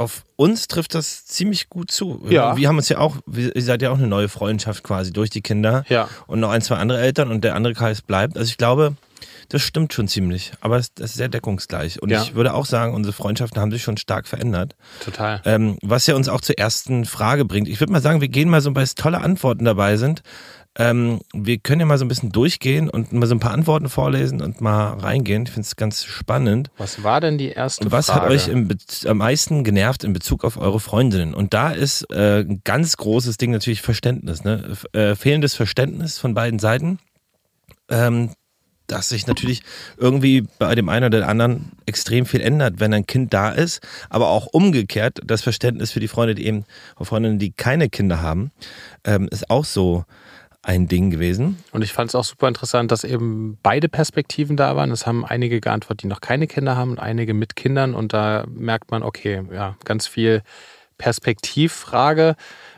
[0.00, 2.24] auf uns trifft das ziemlich gut zu.
[2.28, 2.56] Ja.
[2.56, 5.30] Wir haben uns ja auch, wir- ihr seid ja auch eine neue Freundschaft quasi durch
[5.30, 5.84] die Kinder.
[5.88, 6.08] Ja.
[6.26, 8.36] Und noch ein, zwei andere Eltern und der andere Kreis bleibt.
[8.36, 8.94] Also ich glaube,
[9.48, 10.52] das stimmt schon ziemlich.
[10.60, 12.00] Aber es, das ist sehr deckungsgleich.
[12.02, 12.22] Und Ja.
[12.22, 14.76] ich würde auch sagen, unsere Freundschaften haben sich schon stark verändert.
[15.04, 15.40] Total.
[15.44, 17.68] Ähm, was ja uns auch zur ersten Frage bringt.
[17.68, 20.22] Ich würde mal sagen, wir gehen mal so, weil es tolle Antworten dabei sind.
[20.78, 23.88] Ähm, wir können ja mal so ein bisschen durchgehen und mal so ein paar Antworten
[23.88, 25.42] vorlesen und mal reingehen.
[25.42, 26.70] Ich finde es ganz spannend.
[26.78, 28.20] Was war denn die erste Und was Frage?
[28.20, 31.34] hat euch am meisten genervt in Bezug auf eure Freundinnen?
[31.34, 34.44] Und da ist äh, ein ganz großes Ding natürlich Verständnis.
[34.44, 34.76] Ne?
[34.92, 37.00] Äh, fehlendes Verständnis von beiden Seiten.
[37.88, 38.30] Ähm,
[38.90, 39.62] dass sich natürlich
[39.96, 44.28] irgendwie bei dem einen oder anderen extrem viel ändert, wenn ein Kind da ist, aber
[44.28, 46.64] auch umgekehrt das Verständnis für die Freunde, die eben
[47.00, 48.50] Freundinnen, die keine Kinder haben,
[49.04, 50.04] ähm, ist auch so
[50.62, 51.62] ein Ding gewesen.
[51.72, 54.90] Und ich fand es auch super interessant, dass eben beide Perspektiven da waren.
[54.90, 57.94] Es haben einige geantwortet, die noch keine Kinder haben und einige mit Kindern.
[57.94, 60.42] Und da merkt man, okay, ja, ganz viel
[60.98, 62.36] Perspektivfrage.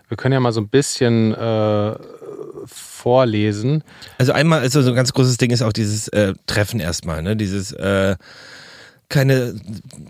[0.08, 1.96] Wir können ja mal so ein bisschen äh,
[2.66, 3.82] vorlesen.
[4.18, 7.36] Also einmal, also so ein ganz großes Ding ist auch dieses äh, Treffen erstmal, ne?
[7.36, 8.16] Dieses äh,
[9.08, 9.54] keine,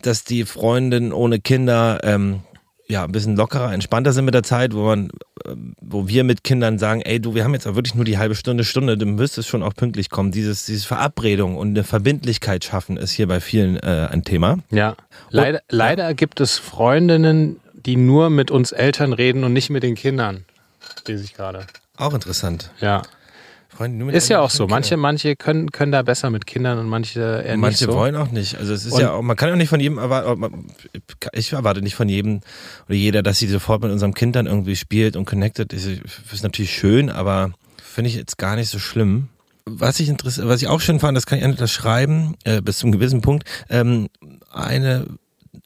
[0.02, 2.40] dass die Freundin ohne Kinder ähm,
[2.86, 5.08] ja ein bisschen lockerer, entspannter sind mit der Zeit, wo man,
[5.44, 8.18] äh, wo wir mit Kindern sagen, ey du, wir haben jetzt auch wirklich nur die
[8.18, 10.30] halbe Stunde, Stunde, du müsstest schon auch pünktlich kommen.
[10.30, 14.58] Dieses, diese Verabredung und eine Verbindlichkeit schaffen ist hier bei vielen äh, ein Thema.
[14.70, 14.94] Ja.
[15.30, 19.96] Leider, leider gibt es Freundinnen, die nur mit uns Eltern reden und nicht mit den
[19.96, 20.44] Kindern.
[21.06, 21.66] Lese ich gerade.
[21.96, 22.70] Auch interessant.
[22.80, 23.02] Ja.
[23.68, 24.64] Freunde, nur mit Ist ja auch so.
[24.64, 24.74] Kinder.
[24.74, 27.98] Manche, manche können, können da besser mit Kindern und manche eher Manche nicht so.
[27.98, 28.56] wollen auch nicht.
[28.58, 30.66] Also es ist Und- ja auch, man kann ja auch nicht von jedem erwarten,
[31.32, 32.40] ich erwarte nicht von jedem
[32.86, 35.72] oder jeder, dass sie sofort mit unserem Kind dann irgendwie spielt und connected.
[35.72, 37.52] Das ist natürlich schön, aber
[37.82, 39.28] finde ich jetzt gar nicht so schlimm.
[39.64, 42.78] Was ich interessiert, was ich auch schön fand, das kann ich das schreiben, äh, bis
[42.78, 43.44] zum gewissen Punkt.
[43.70, 44.08] Ähm,
[44.50, 45.06] eine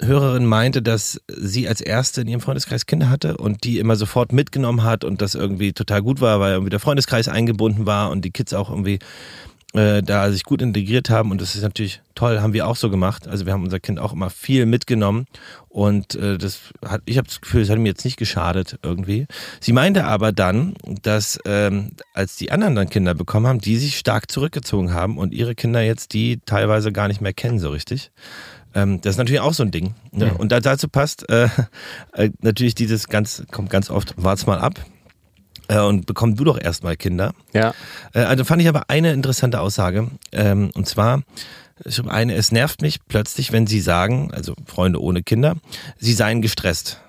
[0.00, 4.32] Hörerin meinte, dass sie als erste in ihrem Freundeskreis Kinder hatte und die immer sofort
[4.32, 8.24] mitgenommen hat und das irgendwie total gut war, weil irgendwie der Freundeskreis eingebunden war und
[8.24, 8.98] die Kids auch irgendwie
[9.76, 12.88] äh, da sich gut integriert haben und das ist natürlich toll, haben wir auch so
[12.88, 13.28] gemacht.
[13.28, 15.26] Also wir haben unser Kind auch immer viel mitgenommen
[15.68, 19.26] und äh, das hat, ich habe das Gefühl, es hat mir jetzt nicht geschadet irgendwie.
[19.60, 23.98] Sie meinte aber dann, dass ähm, als die anderen dann Kinder bekommen haben, die sich
[23.98, 28.10] stark zurückgezogen haben und ihre Kinder jetzt die teilweise gar nicht mehr kennen so richtig.
[28.76, 29.94] Ähm, das ist natürlich auch so ein Ding.
[30.12, 30.34] Ne?
[30.34, 31.48] Und da, dazu passt äh,
[32.12, 34.84] äh, natürlich dieses ganz, kommt ganz oft, wart's mal ab.
[35.68, 37.32] Äh, und bekomm du doch erstmal Kinder.
[37.54, 37.72] Ja.
[38.12, 40.10] Äh, also fand ich aber eine interessante Aussage.
[40.30, 41.22] Ähm, und zwar,
[41.86, 45.56] ich habe eine, es nervt mich plötzlich, wenn sie sagen, also Freunde ohne Kinder,
[45.98, 47.00] sie seien gestresst.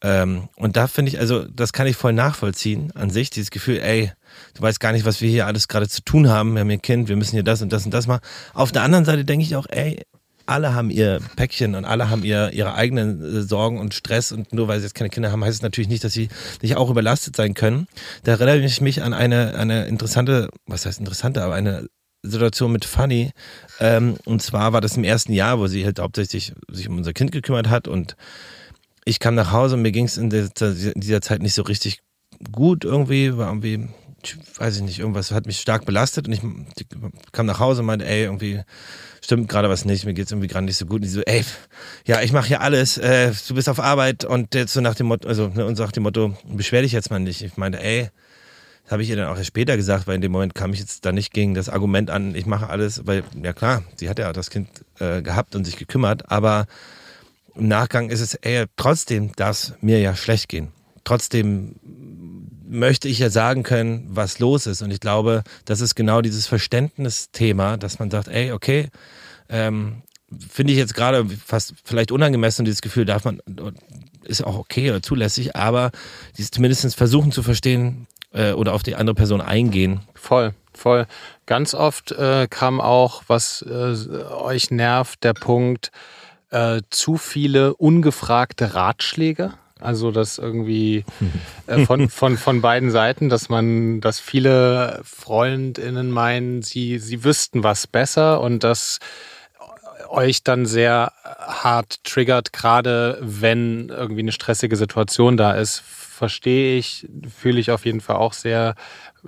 [0.00, 3.80] Ähm, und da finde ich, also das kann ich voll nachvollziehen an sich, dieses Gefühl,
[3.80, 4.12] ey,
[4.54, 6.78] du weißt gar nicht, was wir hier alles gerade zu tun haben, wir haben hier
[6.78, 8.20] ein Kind, wir müssen hier das und das und das machen.
[8.52, 10.02] Auf der anderen Seite denke ich auch, ey,
[10.46, 14.52] alle haben ihr Päckchen und alle haben ihr, ihre eigenen äh, Sorgen und Stress und
[14.52, 16.28] nur weil sie jetzt keine Kinder haben, heißt es natürlich nicht, dass sie
[16.62, 17.86] nicht auch überlastet sein können.
[18.22, 21.88] Da erinnere ich mich an eine, eine interessante, was heißt interessante, aber eine
[22.22, 23.32] Situation mit Fanny.
[23.80, 27.12] Ähm, und zwar war das im ersten Jahr, wo sie halt hauptsächlich sich um unser
[27.12, 28.16] Kind gekümmert hat und
[29.04, 32.00] ich kam nach Hause und mir ging es in, in dieser Zeit nicht so richtig
[32.52, 33.88] gut irgendwie, war irgendwie
[34.56, 36.42] weiß ich nicht, irgendwas hat mich stark belastet und ich
[37.32, 38.62] kam nach Hause und meinte, ey, irgendwie
[39.22, 40.96] stimmt gerade was nicht, mir geht's irgendwie gerade nicht so gut.
[40.96, 41.44] Und die so, ey,
[42.06, 45.06] ja, ich mache hier alles, äh, du bist auf Arbeit und jetzt so nach dem
[45.06, 47.42] Motto, also ne, und sagt dem Motto, beschwer dich jetzt mal nicht.
[47.42, 48.10] Ich meinte, ey,
[48.84, 50.80] das habe ich ihr dann auch erst später gesagt, weil in dem Moment kam ich
[50.80, 54.18] jetzt da nicht gegen das Argument an, ich mache alles, weil, ja klar, sie hat
[54.18, 56.66] ja das Kind äh, gehabt und sich gekümmert, aber
[57.54, 60.72] im Nachgang ist es, ey, trotzdem darf es mir ja schlecht gehen.
[61.04, 61.76] Trotzdem
[62.74, 64.82] möchte ich ja sagen können, was los ist.
[64.82, 68.88] Und ich glaube, das ist genau dieses Verständnisthema, dass man sagt, ey, okay,
[69.48, 70.02] ähm,
[70.50, 73.40] finde ich jetzt gerade fast vielleicht unangemessen, dieses Gefühl darf man,
[74.24, 75.90] ist auch okay oder zulässig, aber
[76.36, 80.00] dieses zumindest versuchen zu verstehen äh, oder auf die andere Person eingehen.
[80.14, 81.06] Voll, voll.
[81.46, 83.94] Ganz oft äh, kam auch, was äh,
[84.32, 85.90] euch nervt, der Punkt,
[86.50, 89.54] äh, zu viele ungefragte Ratschläge.
[89.80, 91.04] Also das irgendwie
[91.66, 97.64] äh, von, von, von beiden Seiten, dass man, dass viele FreundInnen meinen, sie, sie wüssten
[97.64, 98.98] was besser und das
[100.08, 105.80] euch dann sehr hart triggert, gerade wenn irgendwie eine stressige Situation da ist.
[105.80, 108.76] Verstehe ich, fühle ich auf jeden Fall auch sehr,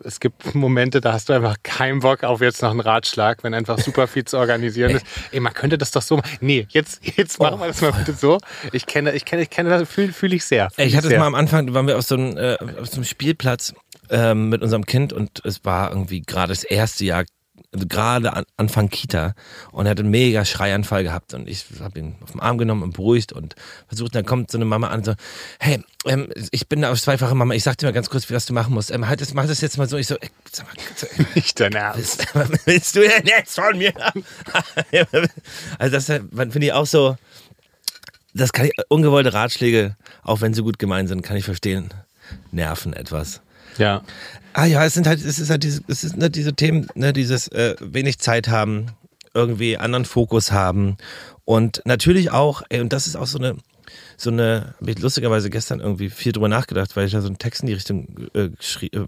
[0.05, 3.55] es gibt Momente, da hast du einfach keinen Bock auf jetzt noch einen Ratschlag, wenn
[3.55, 5.07] einfach super viel zu organisieren ist.
[5.33, 6.39] Ey, man könnte das doch so machen.
[6.41, 8.39] Nee, jetzt, jetzt machen wir das mal bitte so.
[8.73, 10.71] Ich kenne, ich kenne, ich kenne das, fühle fühl ich sehr.
[10.71, 12.97] Fühl ich hatte es mal am Anfang, waren wir auf so einem, äh, auf so
[12.97, 13.75] einem Spielplatz
[14.11, 17.25] ähm, mit unserem Kind und es war irgendwie gerade das erste Jahr
[17.73, 19.35] gerade an, Anfang Kita
[19.73, 22.83] und er hat einen mega Schreianfall gehabt und ich habe ihn auf den Arm genommen
[22.83, 23.55] und beruhigt und
[23.89, 25.15] versucht, dann kommt so eine Mama an und so,
[25.59, 28.53] hey, ähm, ich bin eine zweifache Mama, ich sag dir mal ganz kurz, was du
[28.53, 28.91] machen musst.
[28.91, 29.97] Ähm, halt, das, mach das jetzt mal so.
[29.97, 32.27] Ich so, ey, sag mal, nicht dein Ernst.
[32.35, 33.93] Was willst du denn jetzt von mir?
[35.79, 37.17] also das finde ich auch so,
[38.35, 41.93] das kann ich, ungewollte Ratschläge, auch wenn sie gut gemeint sind, kann ich verstehen,
[42.51, 43.41] nerven etwas.
[43.79, 44.03] Ja.
[44.53, 47.13] Ah ja, es sind halt, es ist halt diese, es sind halt diese Themen, ne,
[47.13, 48.87] dieses äh, wenig Zeit haben,
[49.35, 50.97] irgendwie anderen Fokus haben
[51.45, 53.57] und natürlich auch, ey, und das ist auch so eine,
[54.17, 57.39] so eine, habe ich lustigerweise gestern irgendwie viel drüber nachgedacht, weil ich da so einen
[57.39, 58.51] Text in die Richtung äh, äh,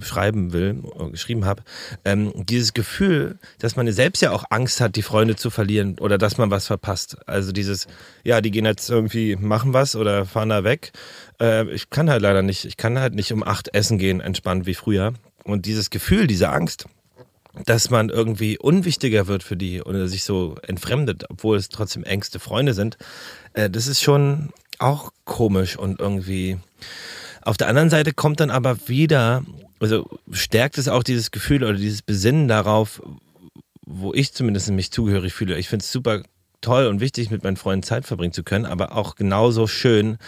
[0.00, 1.62] schreiben will, äh, geschrieben habe.
[2.04, 6.18] Ähm, dieses Gefühl, dass man selbst ja auch Angst hat, die Freunde zu verlieren oder
[6.18, 7.16] dass man was verpasst.
[7.26, 7.86] Also dieses,
[8.24, 10.92] ja, die gehen jetzt irgendwie, machen was oder fahren da weg.
[11.40, 14.66] Äh, ich kann halt leider nicht, ich kann halt nicht um acht essen gehen, entspannt
[14.66, 15.14] wie früher.
[15.44, 16.86] Und dieses Gefühl, diese Angst,
[17.64, 22.38] dass man irgendwie unwichtiger wird für die oder sich so entfremdet, obwohl es trotzdem engste
[22.38, 22.98] Freunde sind,
[23.54, 26.58] äh, das ist schon auch komisch und irgendwie.
[27.42, 29.44] Auf der anderen Seite kommt dann aber wieder,
[29.80, 33.02] also stärkt es auch dieses Gefühl oder dieses Besinnen darauf,
[33.86, 35.58] wo ich zumindest mich zugehörig fühle.
[35.58, 36.22] Ich finde es super
[36.60, 40.18] toll und wichtig, mit meinen Freunden Zeit verbringen zu können, aber auch genauso schön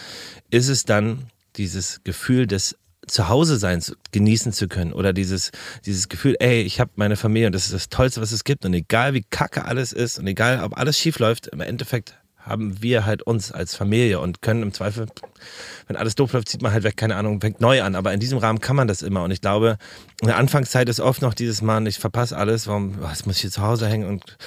[0.49, 5.51] ist es dann, dieses Gefühl des Zuhause-Seins genießen zu können oder dieses,
[5.85, 8.65] dieses Gefühl, ey, ich habe meine Familie und das ist das Tollste, was es gibt
[8.65, 12.81] und egal wie kacke alles ist und egal ob alles schief läuft, im Endeffekt haben
[12.81, 15.07] wir halt uns als Familie und können im Zweifel,
[15.87, 17.95] wenn alles doof läuft, zieht man halt weg, keine Ahnung, fängt neu an.
[17.95, 19.23] Aber in diesem Rahmen kann man das immer.
[19.23, 19.77] Und ich glaube,
[20.21, 23.41] in der Anfangszeit ist oft noch dieses Mal, ich verpasse alles, warum, was muss ich
[23.41, 24.37] hier zu Hause hängen und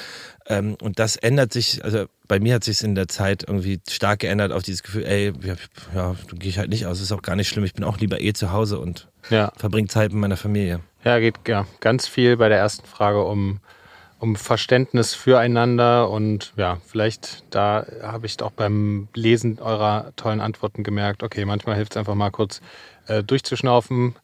[0.46, 4.20] ähm, und das ändert sich, also bei mir hat sich in der Zeit irgendwie stark
[4.20, 5.54] geändert auf dieses Gefühl, ey, ja,
[5.94, 8.20] ja gehe ich halt nicht aus, ist auch gar nicht schlimm, ich bin auch lieber
[8.20, 9.52] eh zu Hause und ja.
[9.56, 10.80] verbringe Zeit mit meiner Familie.
[11.02, 13.60] Ja, geht ja ganz viel bei der ersten Frage um
[14.18, 20.82] um Verständnis füreinander und ja, vielleicht da habe ich auch beim Lesen eurer tollen Antworten
[20.82, 22.60] gemerkt, okay, manchmal hilft es einfach mal kurz
[23.06, 24.14] äh, durchzuschnaufen,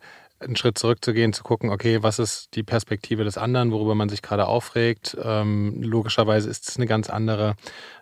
[0.40, 4.22] einen Schritt zurückzugehen, zu gucken, okay, was ist die Perspektive des anderen, worüber man sich
[4.22, 5.16] gerade aufregt.
[5.22, 7.56] Ähm, logischerweise ist es eine ganz andere.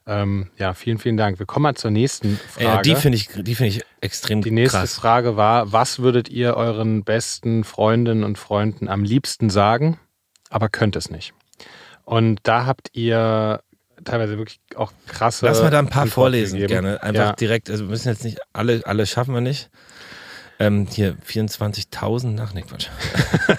[0.07, 1.38] Ähm, ja, vielen, vielen Dank.
[1.40, 2.64] Wir kommen mal zur nächsten Frage.
[2.64, 4.94] Ja, die finde ich, die finde ich extrem Die nächste krass.
[4.94, 9.98] Frage war, was würdet ihr euren besten Freundinnen und Freunden am liebsten sagen,
[10.48, 11.35] aber könnt es nicht?
[12.09, 13.61] Und da habt ihr
[14.03, 15.44] teilweise wirklich auch krasse.
[15.44, 16.83] Lass mal da ein paar Antworten vorlesen, gegeben.
[16.85, 17.03] gerne.
[17.03, 17.33] Einfach Ja.
[17.33, 19.68] direkt, also wir müssen jetzt nicht alle, alle schaffen wir nicht.
[20.59, 22.88] Ähm, hier 24.000 nach, nee, Quatsch.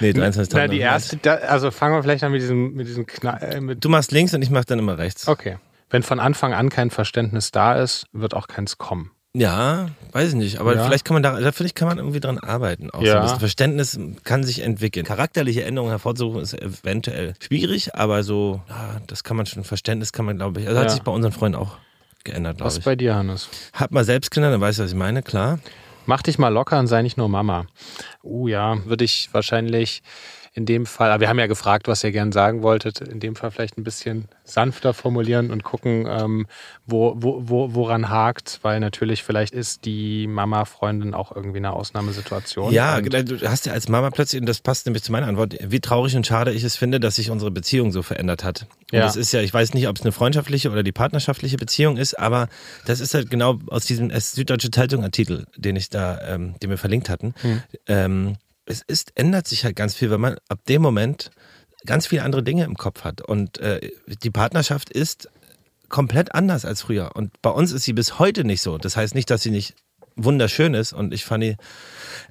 [0.00, 0.48] nee, 23.000.
[0.54, 3.38] Na, die erste, da, also fangen wir vielleicht an mit diesem, mit diesem Knall.
[3.42, 5.28] Äh, mit, Du machst links und ich mach dann immer rechts.
[5.28, 5.58] okay.
[5.90, 9.10] Wenn von Anfang an kein Verständnis da ist, wird auch keins kommen.
[9.36, 10.58] Ja, weiß ich nicht.
[10.60, 10.84] Aber Ja.
[10.84, 12.90] vielleicht kann man da, da finde ich, kann man irgendwie dran arbeiten.
[12.90, 13.16] Auch so Ja.
[13.16, 15.04] ein bisschen Verständnis kann sich entwickeln.
[15.04, 20.24] Charakterliche Änderungen hervorzurufen ist eventuell schwierig, aber so, ja, das kann man schon, Verständnis kann
[20.24, 20.68] man, glaube ich.
[20.68, 20.92] Also hat Ja.
[20.92, 21.78] sich bei unseren Freunden auch
[22.22, 22.84] geändert, glaube Was ich.
[22.84, 23.48] bei dir, Hannes?
[23.72, 25.58] Hab mal selbst Kinder, dann weißt du, was ich meine, klar.
[26.06, 27.66] Mach dich mal locker und sei nicht nur Mama.
[28.22, 30.02] Uh ja, würde ich wahrscheinlich
[30.56, 33.34] in dem Fall, aber wir haben ja gefragt, was ihr gern sagen wolltet, in dem
[33.34, 36.46] Fall vielleicht ein bisschen sanfter formulieren und gucken, ähm,
[36.86, 42.72] wo, wo, wo, woran hakt, weil natürlich vielleicht ist die Mama-Freundin auch irgendwie eine Ausnahmesituation.
[42.72, 45.80] Ja, du hast ja als Mama plötzlich, und das passt nämlich zu meiner Antwort, wie
[45.80, 48.68] traurig und schade ich es finde, dass sich unsere Beziehung so verändert hat.
[48.92, 49.04] Und Ja.
[49.06, 52.16] das ist ja, ich weiß nicht, ob es eine freundschaftliche oder die partnerschaftliche Beziehung ist,
[52.16, 52.48] aber
[52.86, 56.78] das ist halt genau aus diesem Süddeutsche Zeitung Artikel, den ich da, ähm, den wir
[56.78, 57.34] verlinkt hatten.
[57.42, 57.62] Hm.
[57.88, 61.30] Ähm, es ist, ändert sich halt ganz viel, weil man ab dem Moment
[61.86, 63.20] ganz viele andere Dinge im Kopf hat.
[63.20, 63.80] Und äh,
[64.22, 65.28] die Partnerschaft ist
[65.88, 67.10] komplett anders als früher.
[67.14, 68.78] Und bei uns ist sie bis heute nicht so.
[68.78, 69.74] Das heißt nicht, dass sie nicht
[70.16, 71.56] wunderschön ist und ich fand die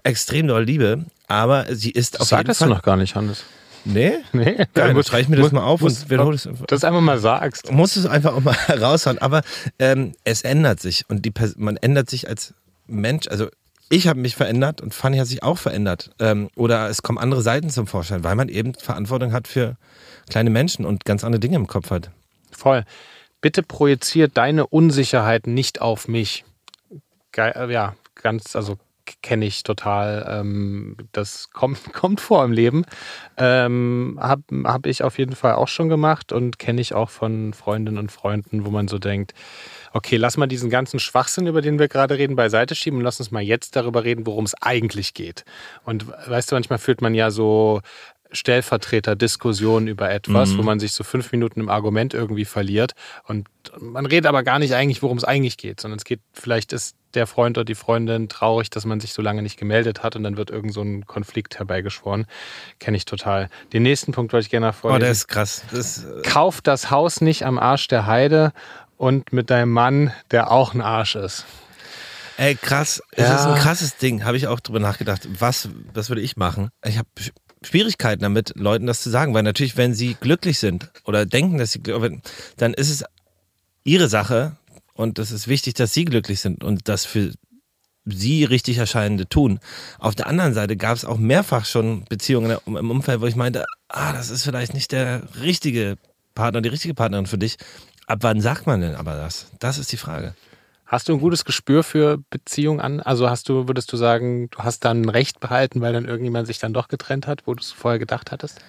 [0.04, 2.70] extrem doll liebe, aber sie ist auf Sag jeden das Fall.
[2.70, 3.44] du noch gar nicht, Hannes.
[3.86, 4.14] Nee?
[4.32, 6.66] Nee, Geil, muss- schreibe ich mir das muss- mal auf muss- und wiederhole es einfach.
[6.68, 7.70] Das einfach mal sagst.
[7.72, 9.18] Muss es einfach auch mal heraushauen.
[9.20, 9.42] Aber
[9.80, 12.54] ähm, es ändert sich und die, Pers- man ändert sich als
[12.88, 13.28] Mensch.
[13.28, 13.50] Also
[13.94, 16.10] ich habe mich verändert und Fanny hat sich auch verändert.
[16.20, 19.78] Ähm, oder es kommen andere Seiten zum Vorschein, weil man eben Verantwortung hat für
[20.28, 22.10] kleine Menschen und ganz andere Dinge im Kopf hat.
[22.52, 22.86] Voll.
[23.40, 26.44] Bitte projiziert deine Unsicherheit nicht auf mich.
[27.32, 28.78] Geil, äh, ja, ganz, also
[29.22, 30.26] kenne ich total.
[30.30, 32.86] Ähm, das kommt, kommt vor im Leben.
[33.38, 37.54] Ähm, Habe hab ich auf jeden Fall auch schon gemacht und kenne ich auch von
[37.54, 39.34] Freundinnen und Freunden, wo man so denkt,
[39.94, 43.20] okay, lass mal diesen ganzen Schwachsinn, über den wir gerade reden, beiseite schieben und lass
[43.20, 45.46] uns mal jetzt darüber reden, worum es eigentlich geht.
[45.84, 47.82] Und weißt du, manchmal führt man ja so
[48.34, 52.94] Stellvertreter-Diskussionen über etwas, wo man sich so fünf Minuten im Argument irgendwie verliert.
[53.26, 53.48] Und
[53.80, 56.96] man redet aber gar nicht eigentlich, worum es eigentlich geht, sondern es geht, vielleicht ist
[57.14, 60.24] der Freund oder die Freundin traurig, dass man sich so lange nicht gemeldet hat und
[60.24, 62.26] dann wird irgend so ein Konflikt herbeigeschworen.
[62.80, 63.50] Kenne ich total.
[63.72, 65.02] Den nächsten Punkt wollte ich gerne Oh, vorlesen.
[65.02, 65.64] der ist krass.
[65.72, 68.52] Das äh, Kauf das Haus nicht am Arsch der Heide
[68.98, 71.46] und mit deinem Mann, der auch ein Arsch ist.
[72.38, 73.00] Ey, krass.
[73.12, 73.36] Es Ja.
[73.36, 74.26] ist ein krasses Ding.
[74.26, 75.28] Habe ich auch drüber nachgedacht.
[75.40, 76.70] Was, was würde ich machen?
[76.84, 77.08] Ich habe
[77.66, 81.72] Schwierigkeiten damit, Leuten das zu sagen, weil natürlich, wenn sie glücklich sind oder denken, dass
[81.72, 82.22] sie glücklich
[82.58, 83.04] dann ist es
[83.84, 84.58] ihre Sache
[84.94, 87.34] und es ist wichtig, dass sie glücklich sind und das für
[88.06, 89.60] sie richtig Erscheinende tun.
[90.00, 93.66] Auf der anderen Seite gab es auch mehrfach schon Beziehungen im Umfeld, wo ich meinte,
[93.88, 95.98] ah, das ist vielleicht nicht der richtige
[96.36, 97.58] Partner, die richtige Partnerin für dich.
[98.06, 99.48] Ab wann sagt man denn aber das?
[99.60, 100.36] Das ist die Frage.
[100.94, 103.00] Hast du ein gutes Gespür für Beziehung an?
[103.00, 106.60] Also hast du, würdest du sagen, du hast dann Recht behalten, weil dann irgendjemand sich
[106.60, 108.60] dann doch getrennt hat, wo du es vorher gedacht hattest?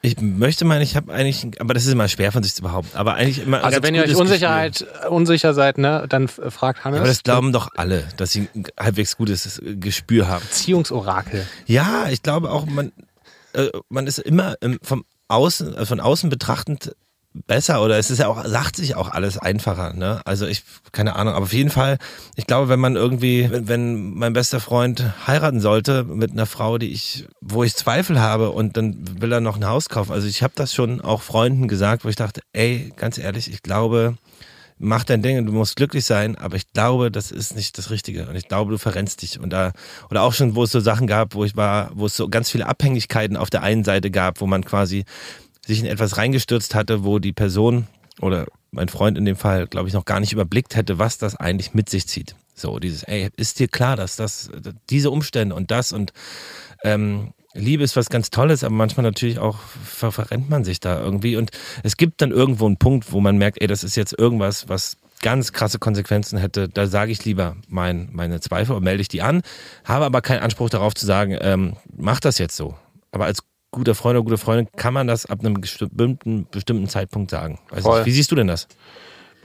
[0.00, 2.96] Ich möchte meinen, ich habe eigentlich, aber das ist immer schwer von sich zu behaupten,
[2.96, 3.64] aber eigentlich immer.
[3.64, 6.98] Also wenn ihr euch Unsicherheit, unsicher seid, ne, dann fragt Hannes.
[6.98, 6.98] Gefühl.
[6.98, 10.42] Aber das glauben doch alle, dass sie ein halbwegs gutes Gespür haben.
[10.42, 11.44] Beziehungsorakel.
[11.66, 12.92] Ja, ich glaube auch, man,
[13.54, 16.94] äh, man ist immer ähm, vom Außen, äh, von außen betrachtend
[17.34, 20.20] besser oder es ist ja auch, sagt sich auch alles einfacher, ne?
[20.24, 21.98] Also ich, keine Ahnung, aber auf jeden Fall,
[22.36, 26.92] ich glaube, wenn man irgendwie, wenn, mein bester Freund heiraten sollte mit einer Frau, die
[26.92, 30.12] ich, wo ich Zweifel habe und dann will er noch ein Haus kaufen.
[30.12, 33.62] Also ich habe das schon auch Freunden gesagt, wo ich dachte, ey, ganz ehrlich, ich
[33.62, 34.16] glaube,
[34.78, 38.26] mach dein Ding, du musst glücklich sein, aber ich glaube, das ist nicht das Richtige
[38.28, 39.72] und ich glaube, du verrennst dich und da
[40.10, 42.50] oder auch schon, wo es so Sachen gab, wo ich war, wo es so ganz
[42.50, 45.04] viele Abhängigkeiten auf der einen Seite gab, wo man quasi
[45.66, 47.86] sich in etwas reingestürzt hatte, wo die Person
[48.20, 51.36] oder mein Freund in dem Fall, glaube ich, noch gar nicht überblickt hätte, was das
[51.36, 52.34] eigentlich mit sich zieht.
[52.54, 54.50] So dieses, ey, ist dir klar, dass das
[54.90, 56.12] diese Umstände und das und
[56.84, 60.98] ähm, Liebe ist was ganz Tolles, aber manchmal natürlich auch ver verrennt man sich da
[60.98, 61.36] irgendwie.
[61.36, 61.50] Und
[61.82, 64.96] es gibt dann irgendwo einen Punkt, wo man merkt, ey, das ist jetzt irgendwas, was
[65.20, 66.68] ganz krasse Konsequenzen hätte.
[66.68, 69.42] Da sage ich lieber mein, meine Zweifel und melde ich die an,
[69.84, 72.74] habe aber keinen Anspruch darauf zu sagen, ähm, mach das jetzt so.
[73.10, 77.30] Aber als guter Freund oder gute Freundin, kann man das ab einem bestimmten, bestimmten Zeitpunkt
[77.30, 77.58] sagen.
[77.70, 78.06] Weiß nicht.
[78.06, 78.68] Wie siehst du denn das?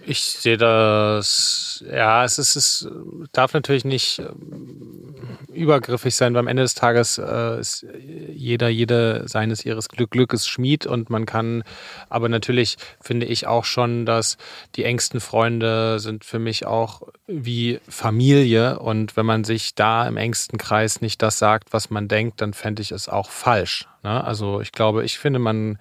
[0.10, 2.88] Ich sehe das, ja, es, ist, es
[3.34, 5.16] darf natürlich nicht ähm,
[5.52, 7.86] übergriffig sein, weil am Ende des Tages äh, ist
[8.34, 11.64] jeder, jede seines ihres Glück, Glückes Schmied und man kann,
[12.08, 14.38] aber natürlich finde ich auch schon, dass
[14.78, 20.16] die engsten Freunde sind für mich auch wie Familie und wenn man sich da im
[20.16, 23.90] engsten Kreis nicht das sagt, was man denkt, dann fände ich es auch falsch.
[24.04, 24.24] Ne?
[24.24, 25.78] Also ich glaube, ich finde, man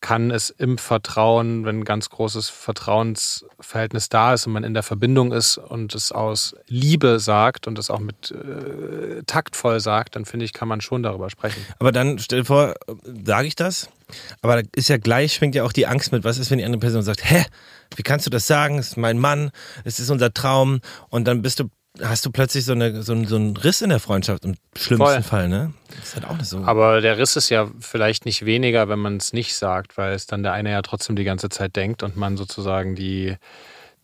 [0.00, 4.84] kann es im Vertrauen, wenn ein ganz großes Vertrauensverhältnis da ist und man in der
[4.84, 10.24] Verbindung ist und es aus Liebe sagt und es auch mit äh, taktvoll sagt, dann
[10.24, 11.64] finde ich, kann man schon darüber sprechen.
[11.78, 12.74] Aber dann stell dir vor,
[13.24, 13.90] sage ich das?
[14.40, 16.24] Aber da ist ja gleich, schwingt ja auch die Angst mit.
[16.24, 17.44] Was ist, wenn die andere Person sagt, hä,
[17.96, 18.78] wie kannst du das sagen?
[18.78, 19.50] Es ist mein Mann,
[19.84, 20.80] es ist unser Traum.
[21.08, 21.70] Und dann bist du
[22.02, 25.22] hast du plötzlich so, eine, so, so einen Riss in der Freundschaft im schlimmsten Voll.
[25.22, 25.72] Fall, ne?
[25.96, 26.58] Das ist halt auch nicht so.
[26.58, 30.26] Aber der Riss ist ja vielleicht nicht weniger, wenn man es nicht sagt, weil es
[30.26, 33.36] dann der eine ja trotzdem die ganze Zeit denkt und man sozusagen die,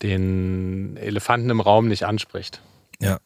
[0.01, 2.61] den Elefanten im Raum nicht anspricht.
[2.99, 3.19] ja.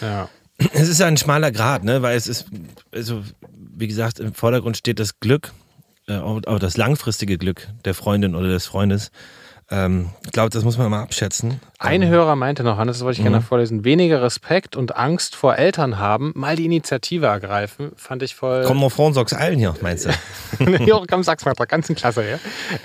[0.00, 0.28] Ja.
[0.72, 2.02] Es ist ein schmaler Grad, ne?
[2.02, 2.46] Weil es ist,
[2.92, 5.52] also, wie gesagt, im Vordergrund steht das Glück,
[6.06, 9.10] äh, auch das langfristige Glück der Freundin oder des Freundes.
[9.70, 11.60] Ähm, ich glaube, das muss man mal abschätzen.
[11.78, 13.42] Ein ähm, Hörer meinte noch, Hannes, das wollte ich gerne Mhm.
[13.44, 18.64] vorlesen, weniger Respekt und Angst vor Eltern haben, mal die Initiative ergreifen, fand ich voll.
[18.66, 20.10] Komm auf Fronsox eilen hier, meinst du?
[20.84, 22.38] jo, komm, sag's mal, ganz in Klasse, ja.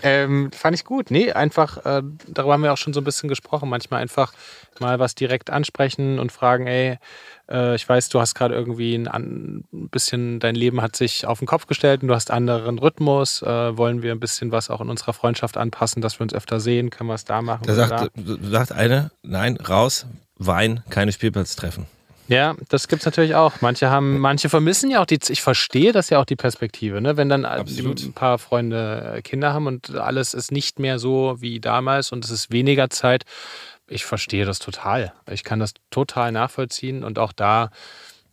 [0.03, 1.11] Ähm, fand ich gut.
[1.11, 3.69] Nee, einfach, äh, darüber haben wir auch schon so ein bisschen gesprochen.
[3.69, 4.33] Manchmal einfach
[4.79, 6.97] mal was direkt ansprechen und fragen, ey,
[7.49, 11.39] äh, ich weiß, du hast gerade irgendwie ein, ein bisschen, dein Leben hat sich auf
[11.39, 13.41] den Kopf gestellt und du hast anderen Rhythmus.
[13.41, 16.59] Äh, wollen wir ein bisschen was auch in unserer Freundschaft anpassen, dass wir uns öfter
[16.59, 16.89] sehen?
[16.89, 17.63] Können wir es da machen?
[17.65, 20.05] Da sagt, sagt eine, nein, raus,
[20.37, 21.85] Wein, keine Spielplatztreffen.
[22.29, 23.61] Ja, das gibt's natürlich auch.
[23.61, 27.17] Manche haben, manche vermissen ja auch die, ich verstehe das ja auch die Perspektive, ne?
[27.17, 28.03] Wenn dann Absolut.
[28.03, 32.23] ein paar Freunde äh, Kinder haben und alles ist nicht mehr so wie damals und
[32.23, 33.23] es ist weniger Zeit.
[33.89, 35.13] Ich verstehe das total.
[35.29, 37.71] Ich kann das total nachvollziehen und auch da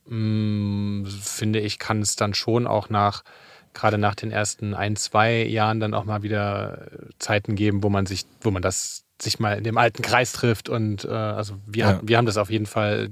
[0.07, 3.23] mh, finde ich, kann es dann schon auch nach,
[3.75, 7.89] gerade nach den ersten ein, zwei Jahren dann auch mal wieder äh, Zeiten geben, wo
[7.89, 11.55] man sich, wo man das sich mal in dem alten Kreis trifft und äh, also
[11.67, 11.87] wir, Ja.
[11.89, 13.09] haben, wir haben das auf jeden Fall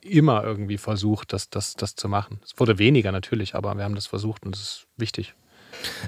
[0.00, 2.40] immer irgendwie versucht, das, das, das zu machen.
[2.44, 5.34] Es wurde weniger natürlich, aber wir haben das versucht und es ist wichtig.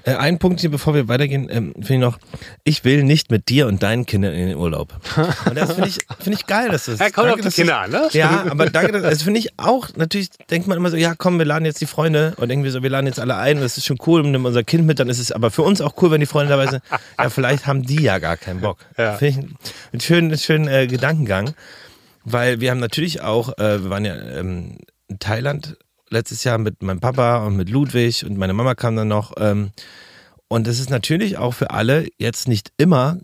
[0.05, 2.19] Äh, ein Punkt hier, bevor wir weitergehen, ähm, finde ich noch,
[2.65, 4.95] ich will nicht mit dir und deinen Kindern in den Urlaub.
[5.49, 7.79] Und das finde ich, finde ich geil, dass das Ja, kommt danke, auf die Kinder
[7.79, 8.09] an, ne?
[8.13, 11.39] Ja, aber danke, das das finde ich auch, natürlich denkt man immer so, ja komm,
[11.39, 13.87] wir laden jetzt die Freunde und irgendwie so, wir laden jetzt alle ein, das ist
[13.87, 16.21] schon cool, nehmen unser Kind mit, dann ist es aber für uns auch cool, wenn
[16.21, 16.83] die Freunde dabei sind.
[17.19, 18.79] Ja, vielleicht haben die ja gar keinen Bock.
[18.97, 19.15] Ja.
[19.15, 21.55] Finde ich einen schönen, schönen äh, Gedankengang,
[22.25, 25.77] weil wir haben natürlich auch, äh, wir waren ja ähm, in Thailand
[26.13, 29.73] letztes Jahr mit meinem Papa und mit Ludwig und meine Mama kam dann noch ähm,
[30.49, 33.19] und es ist natürlich auch für alle jetzt nicht immer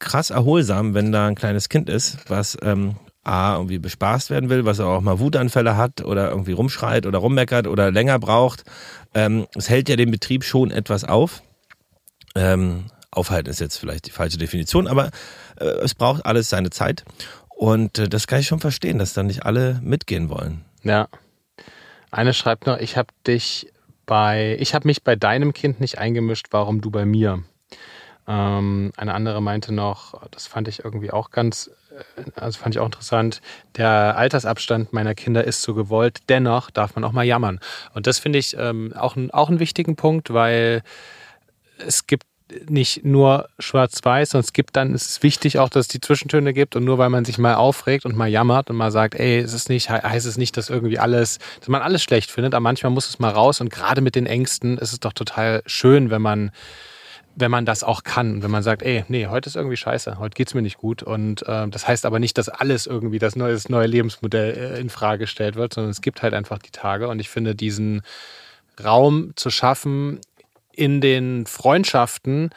[0.00, 4.64] krass erholsam, wenn da ein kleines Kind ist, was ähm, A, irgendwie bespaßt werden will,
[4.64, 8.64] was auch mal Wutanfälle hat oder irgendwie rumschreit oder rummeckert oder länger braucht.
[9.14, 11.42] Ähm, es hält ja den Betrieb schon etwas auf.
[12.34, 15.10] Ähm, aufhalten ist jetzt vielleicht die falsche Definition, aber
[15.60, 17.04] äh, es braucht alles seine Zeit.
[17.48, 20.64] Und äh, das kann ich schon verstehen, dass dann nicht alle mitgehen wollen.
[20.82, 21.06] Ja.
[22.12, 23.72] Eine schreibt noch, ich habe dich
[24.04, 27.42] bei, ich habe mich bei deinem Kind nicht eingemischt, warum du bei mir?
[28.28, 31.70] Ähm, eine andere meinte noch, das fand ich irgendwie auch ganz,
[32.16, 33.40] äh, also fand ich auch interessant,
[33.78, 37.60] der Altersabstand meiner Kinder ist so gewollt, dennoch darf man auch mal jammern.
[37.94, 40.82] Und das finde ich ähm, auch, auch einen wichtigen Punkt, weil
[41.78, 42.26] es gibt
[42.68, 46.52] nicht nur schwarz-weiß, sondern es gibt dann, es ist wichtig auch, dass es die Zwischentöne
[46.52, 49.38] gibt und nur weil man sich mal aufregt und mal jammert und mal sagt, ey,
[49.38, 52.62] es ist nicht, heißt es nicht, dass irgendwie alles, dass man alles schlecht findet, aber
[52.62, 56.10] manchmal muss es mal raus und gerade mit den Ängsten ist es doch total schön,
[56.10, 56.50] wenn man
[57.34, 60.34] wenn man das auch kann wenn man sagt, ey, nee, heute ist irgendwie scheiße, heute
[60.34, 63.52] geht's mir nicht gut und ähm, das heißt aber nicht, dass alles irgendwie das neue,
[63.54, 67.08] das neue Lebensmodell äh, in Frage gestellt wird, sondern es gibt halt einfach die Tage
[67.08, 68.02] und ich finde diesen
[68.82, 70.20] Raum zu schaffen
[70.74, 72.50] in den Freundschaften,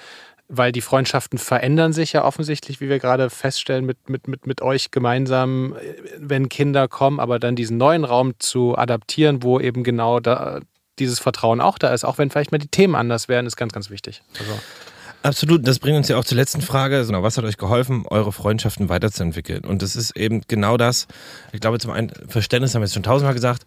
[0.47, 4.61] weil die Freundschaften verändern sich ja offensichtlich, wie wir gerade feststellen, mit, mit, mit, mit
[4.61, 9.83] euch gemeinsam, äh, wenn Kinder kommen, aber dann diesen neuen Raum zu adaptieren, wo eben
[9.83, 10.59] genau da
[10.99, 13.73] dieses Vertrauen auch da ist, auch wenn vielleicht mal die Themen anders werden, ist ganz,
[13.73, 14.23] ganz wichtig.
[14.39, 14.53] Also,
[15.23, 17.03] Absolut, das bringt uns ja auch zur letzten Frage.
[17.03, 19.65] Genau, was hat euch geholfen, eure Freundschaften weiterzuentwickeln?
[19.65, 21.07] Und das ist eben genau das.
[21.51, 23.63] Ich glaube, zum einen Verständnis haben wir jetzt schon tausendmal gesagt,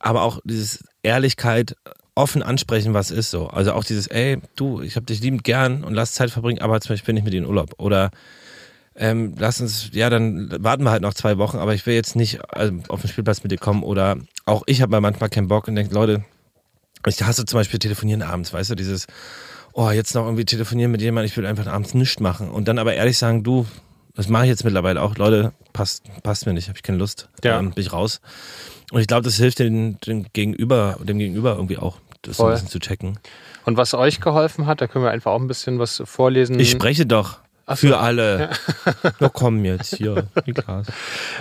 [0.00, 1.76] aber auch dieses Ehrlichkeit,
[2.20, 3.48] offen ansprechen, was ist so.
[3.48, 6.80] Also auch dieses, ey, du, ich hab dich liebend gern und lass Zeit verbringen, aber
[6.80, 7.74] zum Beispiel bin ich mit dir in Urlaub.
[7.78, 8.10] Oder
[8.96, 12.16] ähm, lass uns, ja, dann warten wir halt noch zwei Wochen, aber ich will jetzt
[12.16, 13.82] nicht also, auf den Spielplatz mit dir kommen.
[13.82, 16.24] Oder auch ich habe mal manchmal keinen Bock und denke, Leute,
[17.06, 19.06] Ich hasse zum Beispiel telefonieren abends, weißt du, dieses,
[19.72, 22.50] oh, jetzt noch irgendwie telefonieren mit jemandem, ich will einfach abends nichts machen.
[22.50, 23.66] Und dann aber ehrlich sagen, du,
[24.14, 27.28] das mache ich jetzt mittlerweile auch, Leute, passt, passt mir nicht, habe ich keine Lust,
[27.42, 27.58] Ja.
[27.58, 28.20] ähm, bin ich raus.
[28.92, 32.50] Und ich glaube, das hilft dem, dem Gegenüber, dem Gegenüber irgendwie auch, das Voll.
[32.50, 33.18] ein bisschen zu checken.
[33.64, 36.58] Und was euch geholfen hat, da können wir einfach auch ein bisschen was vorlesen.
[36.58, 37.88] Ich spreche doch Ach so.
[37.88, 38.50] für alle.
[39.20, 40.86] Na komm jetzt hier, Niklas.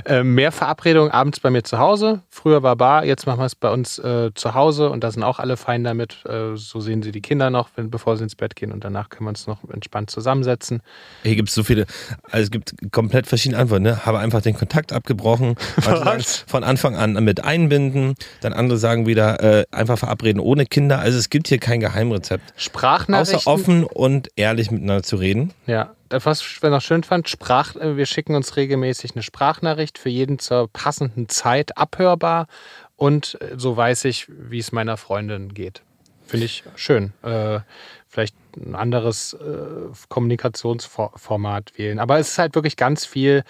[0.05, 2.21] Äh, mehr Verabredungen abends bei mir zu Hause.
[2.29, 5.23] Früher war Bar, jetzt machen wir es bei uns äh, zu Hause und da sind
[5.23, 6.25] auch alle fein damit.
[6.25, 9.09] Äh, so sehen sie die Kinder noch, wenn, bevor sie ins Bett gehen und danach
[9.09, 10.81] können wir uns noch entspannt zusammensetzen.
[11.23, 11.85] Hier gibt es so viele,
[12.23, 13.83] also es gibt komplett verschiedene Antworten.
[13.83, 14.05] Ne?
[14.05, 19.43] Habe einfach den Kontakt abgebrochen, sagen, von Anfang an mit einbinden, dann andere sagen wieder
[19.43, 20.99] äh, einfach verabreden ohne Kinder.
[20.99, 22.53] Also es gibt hier kein Geheimrezept.
[22.55, 23.35] Sprachnachrichten.
[23.37, 25.53] Außer offen und ehrlich miteinander zu reden.
[25.67, 30.09] Ja, was ich noch schön fand, Sprach, äh, wir schicken uns regelmäßig eine Sprachnachricht für
[30.09, 32.47] jeden zur passenden Zeit abhörbar
[32.95, 35.81] und äh, so weiß ich, wie es meiner Freundin geht.
[36.25, 37.13] Finde ich schön.
[37.23, 37.61] Äh,
[38.07, 41.99] vielleicht ein anderes äh, Kommunikationsformat wählen.
[41.99, 43.43] Aber es ist halt wirklich ganz viel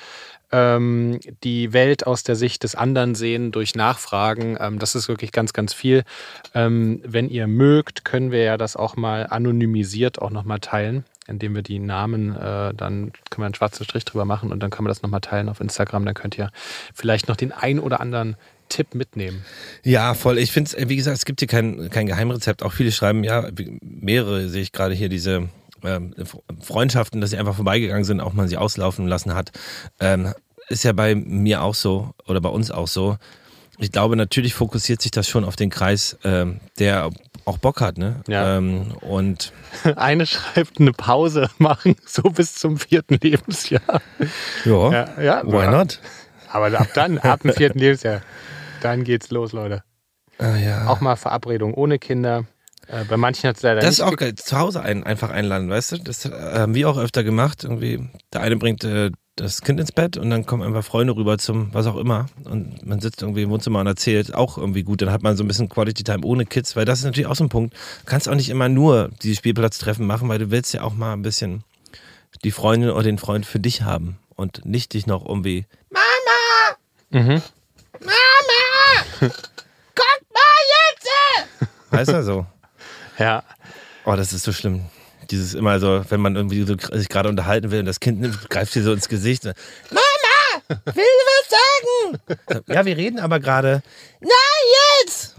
[0.51, 4.57] ähm, die Welt aus der Sicht des anderen sehen durch Nachfragen.
[4.59, 6.03] Ähm, das ist wirklich ganz, ganz viel.
[6.53, 11.55] Ähm, wenn ihr mögt, können wir ja das auch mal anonymisiert auch nochmal teilen, indem
[11.55, 14.85] wir die Namen, äh, dann können wir einen schwarzen Strich drüber machen und dann können
[14.85, 16.05] wir das nochmal teilen auf Instagram.
[16.05, 16.51] Dann könnt ihr
[16.93, 18.35] vielleicht noch den ein oder anderen
[18.69, 19.43] Tipp mitnehmen.
[19.83, 20.37] Ja, voll.
[20.37, 22.63] Ich finde es, wie gesagt, es gibt hier kein, kein Geheimrezept.
[22.63, 23.49] Auch viele schreiben, ja,
[23.81, 25.49] mehrere sehe ich gerade hier diese
[25.83, 26.13] ähm,
[26.61, 29.51] Freundschaften, dass sie einfach vorbeigegangen sind, auch man sie auslaufen lassen hat.
[29.99, 30.33] Ähm,
[30.69, 33.17] ist ja bei mir auch so oder bei uns auch so.
[33.79, 37.09] Ich glaube, natürlich fokussiert sich das schon auf den Kreis, ähm, der
[37.45, 38.21] auch Bock hat, ne?
[38.27, 38.57] Ja.
[38.57, 39.53] Ähm, und
[39.95, 44.01] Eine schreibt eine Pause machen, so bis zum vierten Lebensjahr.
[44.65, 45.99] ja, Ja, ja, why not?
[46.51, 48.21] Aber ab dann, ab dem vierten Lebensjahr,
[48.81, 49.83] dann geht's los, Leute.
[50.39, 50.87] Ah, ja.
[50.87, 52.45] Auch mal Verabredung ohne Kinder.
[52.87, 54.35] Äh, bei manchen hat es leider Das ist nicht auch geil.
[54.35, 55.97] Zu Hause ein, einfach einladen, weißt du?
[55.97, 57.63] Das äh, haben wir auch öfter gemacht.
[57.63, 61.37] Irgendwie, der eine bringt äh, das Kind ins Bett und dann kommen einfach Freunde rüber
[61.37, 62.27] zum was auch immer.
[62.43, 65.01] Und man sitzt irgendwie im Wohnzimmer und erzählt auch irgendwie gut.
[65.01, 67.35] Dann hat man so ein bisschen Quality Time ohne Kids, weil das ist natürlich auch
[67.35, 67.73] so ein Punkt.
[67.73, 71.13] Du kannst auch nicht immer nur die Spielplatztreffen machen, weil du willst ja auch mal
[71.13, 71.63] ein bisschen
[72.43, 75.65] die Freundin oder den Freund für dich haben und nicht dich noch irgendwie.
[77.09, 77.41] Mhm.
[81.89, 82.45] Weißt du so?
[83.17, 83.43] Ja,
[84.05, 84.85] Oh, das ist so schlimm.
[85.31, 88.49] Dieses immer so, wenn man irgendwie so sich gerade unterhalten will und das Kind nimmt,
[88.49, 89.45] greift dir so ins Gesicht.
[89.45, 92.63] Mama, will was sagen?
[92.67, 93.81] Ja, wir reden aber gerade.
[94.21, 94.29] Na,
[95.05, 95.35] jetzt!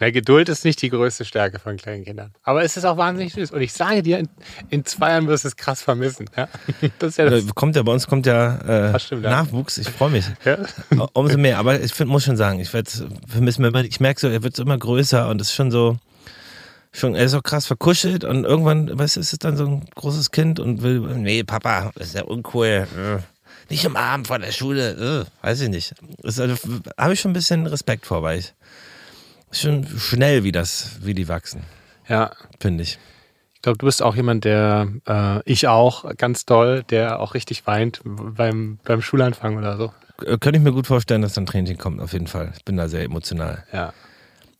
[0.00, 2.32] Na, Geduld ist nicht die größte Stärke von kleinen Kindern.
[2.42, 3.52] Aber es ist auch wahnsinnig süß.
[3.52, 4.28] Und ich sage dir, in,
[4.70, 6.28] in zwei Jahren wirst du es krass vermissen.
[6.36, 6.48] Ja?
[6.98, 7.44] Das ja das.
[7.44, 9.22] Äh, Kommt ja, bei uns kommt ja, äh, stimmt.
[9.22, 9.78] Nachwuchs.
[9.78, 10.24] Ich freue mich.
[10.44, 10.58] Ja?
[11.12, 11.58] Umso mehr.
[11.58, 12.90] Aber ich find, muss schon sagen, ich werde
[13.28, 15.96] vermissen, immer- ich merke so, er wird immer größer und es ist schon so,
[16.94, 19.84] schon, er ist auch krass verkuschelt und irgendwann, weißt du, ist es dann so ein
[19.94, 22.66] großes Kind und will, nee, Papa, das ist ja uncool.
[22.66, 23.18] äh,
[23.68, 25.94] Nicht am Abend vor der Schule, äh, weiß ich nicht.
[26.22, 26.54] Das also,
[26.96, 28.54] habe ich schon ein bisschen Respekt vor, weil ich
[29.52, 31.62] schon schnell, wie das, wie die wachsen,
[32.08, 32.30] ja.
[32.60, 32.98] finde ich.
[33.54, 37.66] Ich glaube, du bist auch jemand, der, äh, ich auch, ganz doll, der auch richtig
[37.66, 39.92] weint beim, beim Schulanfang oder so.
[40.22, 42.52] Äh, Könnte ich mir gut vorstellen, dass dann Tränchen kommt, auf jeden Fall.
[42.56, 43.64] Ich bin da sehr emotional.
[43.72, 43.92] Ja.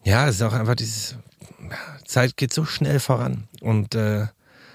[0.05, 1.16] Ja, es ist auch einfach dieses,
[2.04, 4.22] Zeit geht so schnell voran und äh,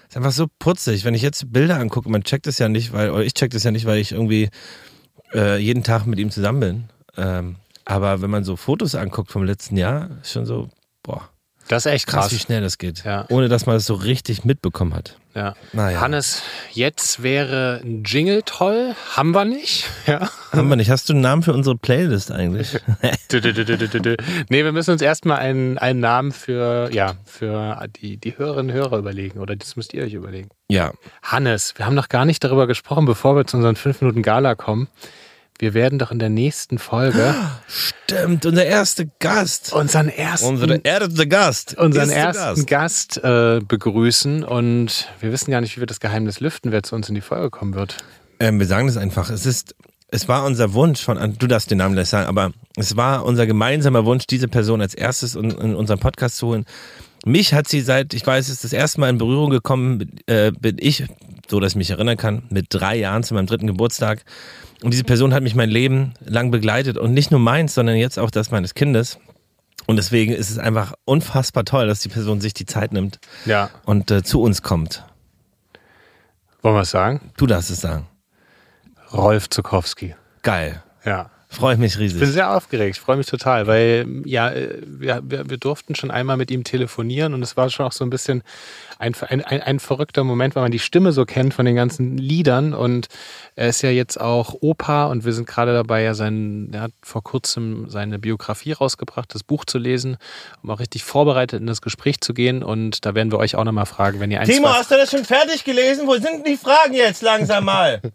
[0.08, 1.06] ist einfach so putzig.
[1.06, 3.64] Wenn ich jetzt Bilder angucke, man checkt es ja nicht, weil, oder ich check das
[3.64, 4.50] ja nicht, weil ich irgendwie
[5.34, 6.84] äh, jeden Tag mit ihm zusammen bin.
[7.18, 10.70] Ähm, aber wenn man so Fotos anguckt vom letzten Jahr, ist schon so,
[11.04, 11.30] boah,
[11.68, 12.32] Das ist echt krass, krass.
[12.34, 13.04] wie schnell das geht.
[13.04, 13.26] Ja.
[13.30, 15.18] Ohne dass man es so richtig mitbekommen hat.
[15.40, 15.54] Ja.
[15.72, 16.02] Naja.
[16.02, 16.42] Hannes,
[16.74, 18.94] jetzt wäre ein Jingle toll.
[19.16, 19.86] Haben wir nicht.
[20.06, 20.30] Ja.
[20.52, 20.90] Haben wir nicht.
[20.90, 22.78] Hast du einen Namen für unsere Playlist eigentlich?
[24.50, 28.76] Nee, wir müssen uns erstmal einen, einen Namen für, ja, für die, die Hörerinnen und
[28.82, 29.40] Hörer überlegen.
[29.40, 30.50] Oder das müsst ihr euch überlegen.
[30.70, 30.92] ja.
[31.22, 34.56] Hannes, wir haben noch gar nicht darüber gesprochen, bevor wir zu unseren 5 Minuten Gala
[34.56, 34.88] kommen.
[35.60, 37.36] Wir werden doch in der nächsten Folge
[37.68, 39.74] Stimmt, unser erster Gast.
[39.74, 41.78] unseren ersten, Unsere erste Gast.
[41.78, 44.46] unseren zu ersten Gast, äh, begrüßen.
[44.46, 47.22] Und wir wissen gar nicht, wie wir das Geheimnis lüften, wer zu uns in die
[47.22, 47.98] Folge kommen wird.
[48.40, 49.30] Ähm, wir sagen das einfach.
[49.30, 49.76] Es ist,
[50.08, 53.46] es war unser Wunsch von, du darfst den Namen gleich sagen, aber es war unser
[53.46, 56.66] gemeinsamer Wunsch, diese Person als erstes in, in unseren Podcast zu holen.
[57.26, 60.54] Mich hat sie seit, ich weiß, es ist das erste Mal in Berührung gekommen, äh,
[60.58, 61.04] bin ich,
[61.50, 64.24] so dass ich mich erinnern kann, mit drei Jahren zu meinem dritten Geburtstag.
[64.84, 68.18] Und diese Person hat mich mein Leben lang begleitet und nicht nur meins, sondern jetzt
[68.20, 69.20] auch das meines Kindes.
[69.88, 73.70] Und deswegen ist es einfach unfassbar toll, dass die Person sich die Zeit nimmt Ja.
[73.86, 75.04] und äh, zu uns kommt.
[76.62, 77.32] Wollen wir es sagen?
[77.38, 78.06] Du darfst es sagen.
[79.12, 80.16] Rolf Zukowski.
[80.44, 80.84] Geil.
[81.06, 81.30] Ja.
[81.52, 82.18] Freue ich mich riesig.
[82.18, 85.96] Ich bin sehr aufgeregt, ich freue mich total, weil ja, äh, wir, wir, wir durften
[85.96, 88.44] schon einmal mit ihm telefonieren und es war schon auch so ein bisschen
[89.00, 92.20] ein, ein, ein, ein verrückter Moment, weil man die Stimme so kennt von den ganzen
[92.20, 93.08] Liedern und
[93.56, 96.92] er ist ja jetzt auch Opa und wir sind gerade dabei, ja sein, er hat
[97.02, 100.18] vor kurzem seine Biografie rausgebracht, das Buch zu lesen,
[100.62, 103.64] um auch richtig vorbereitet in das Gespräch zu gehen und da werden wir euch auch
[103.64, 106.06] nochmal fragen, wenn ihr ein, Timo, hast du das schon fertig gelesen?
[106.06, 108.02] Wo sind die Fragen jetzt langsam mal?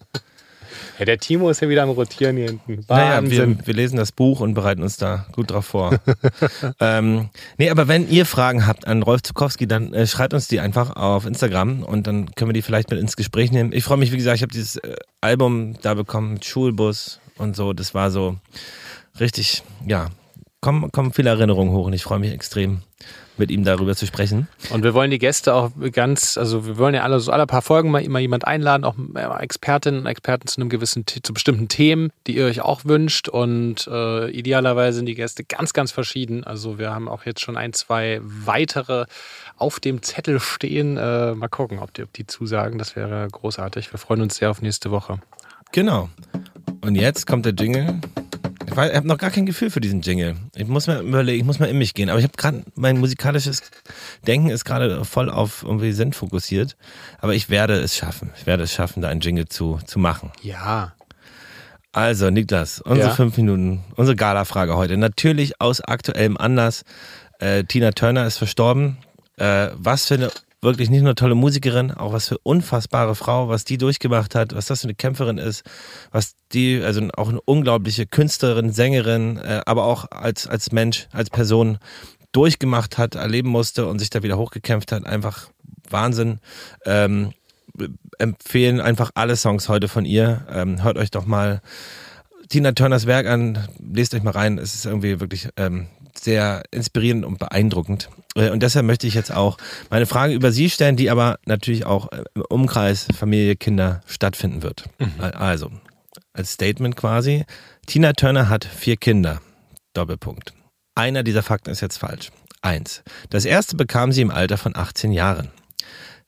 [0.98, 2.84] Ja, der Timo ist ja wieder am Rotieren hier hinten.
[2.88, 5.98] Naja, wir, wir lesen das Buch und bereiten uns da gut drauf vor.
[6.80, 10.60] ähm, nee, aber wenn ihr Fragen habt an Rolf Zukowski, dann äh, schreibt uns die
[10.60, 13.72] einfach auf Instagram und dann können wir die vielleicht mit ins Gespräch nehmen.
[13.72, 17.56] Ich freue mich, wie gesagt, ich habe dieses äh, Album da bekommen mit Schulbus und
[17.56, 17.72] so.
[17.72, 18.36] Das war so
[19.18, 20.08] richtig, ja,
[20.60, 22.82] kommen, kommen viele Erinnerungen hoch und ich freue mich extrem,
[23.36, 24.48] mit ihm darüber zu sprechen.
[24.70, 27.62] Und wir wollen die Gäste auch ganz, also wir wollen ja alle so alle paar
[27.62, 31.68] Folgen mal immer jemand einladen, auch äh, Expertinnen und Experten zu einem gewissen, zu bestimmten
[31.68, 33.28] Themen, die ihr euch auch wünscht.
[33.28, 36.44] Und äh, idealerweise sind die Gäste ganz, ganz verschieden.
[36.44, 39.06] Also wir haben auch jetzt schon ein, zwei weitere
[39.56, 40.96] auf dem Zettel stehen.
[40.96, 42.78] Äh, mal gucken, ob die, ob die zusagen.
[42.78, 43.92] Das wäre großartig.
[43.92, 45.20] Wir freuen uns sehr auf nächste Woche.
[45.72, 46.08] Genau.
[46.82, 48.00] Und jetzt kommt der Jingle.
[48.74, 50.34] Ich, weiß- ich habe noch gar kein Gefühl für diesen Jingle.
[50.56, 52.10] Ich muss mal überlegen, ich muss mal in mich gehen.
[52.10, 53.62] Aber ich habe gerade, mein musikalisches
[54.26, 56.76] Denken ist gerade voll auf irgendwie Sinn fokussiert.
[57.20, 58.32] Aber ich werde es schaffen.
[58.36, 60.32] Ich werde es schaffen, da einen Jingle zu, zu machen.
[60.42, 60.92] Ja.
[61.92, 63.14] Also, Niklas, unsere Ja?
[63.14, 64.96] fünf Minuten, unsere Gala-Frage heute.
[64.96, 66.82] Natürlich aus aktuellem Anlass.
[67.38, 68.96] Äh, Tina Turner ist verstorben.
[69.36, 70.30] Äh, was für eine
[70.64, 74.66] wirklich nicht nur tolle Musikerin, auch was für unfassbare Frau, was die durchgemacht hat, was
[74.66, 75.62] das für eine Kämpferin ist,
[76.10, 81.30] was die, also auch eine unglaubliche Künstlerin, Sängerin, äh, aber auch als, als Mensch, als
[81.30, 81.78] Person
[82.32, 85.06] durchgemacht hat, erleben musste und sich da wieder hochgekämpft hat.
[85.06, 85.50] Einfach
[85.88, 86.40] Wahnsinn.
[86.84, 87.32] Ähm,
[88.18, 90.46] empfehlen einfach alle Songs heute von ihr.
[90.50, 91.60] Ähm, hört euch doch mal
[92.48, 94.58] Tina Turners Werk an, lest euch mal rein.
[94.58, 95.88] Es ist irgendwie wirklich ähm,
[96.24, 98.08] sehr inspirierend und beeindruckend.
[98.34, 99.58] Äh, Und deshalb möchte ich jetzt auch
[99.90, 104.62] meine Frage über sie stellen, die aber natürlich auch äh, im Umkreis Familie, Kinder stattfinden
[104.62, 104.84] wird.
[105.20, 105.70] Also,
[106.32, 107.44] als Statement quasi.
[107.86, 109.40] Tina Turner hat vier Kinder.
[109.92, 110.52] Doppelpunkt.
[110.94, 112.30] Einer dieser Fakten ist jetzt falsch.
[112.62, 113.02] Eins.
[113.30, 115.50] Das erste bekam sie im Alter von 18 Jahren.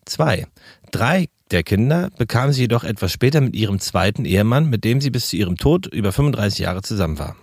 [0.04, 0.46] Zwei.
[0.92, 5.10] Drei der Kinder bekam sie jedoch etwas später mit ihrem zweiten Ehemann, mit dem sie
[5.10, 7.36] bis zu ihrem Tod über 35 Jahre zusammen war.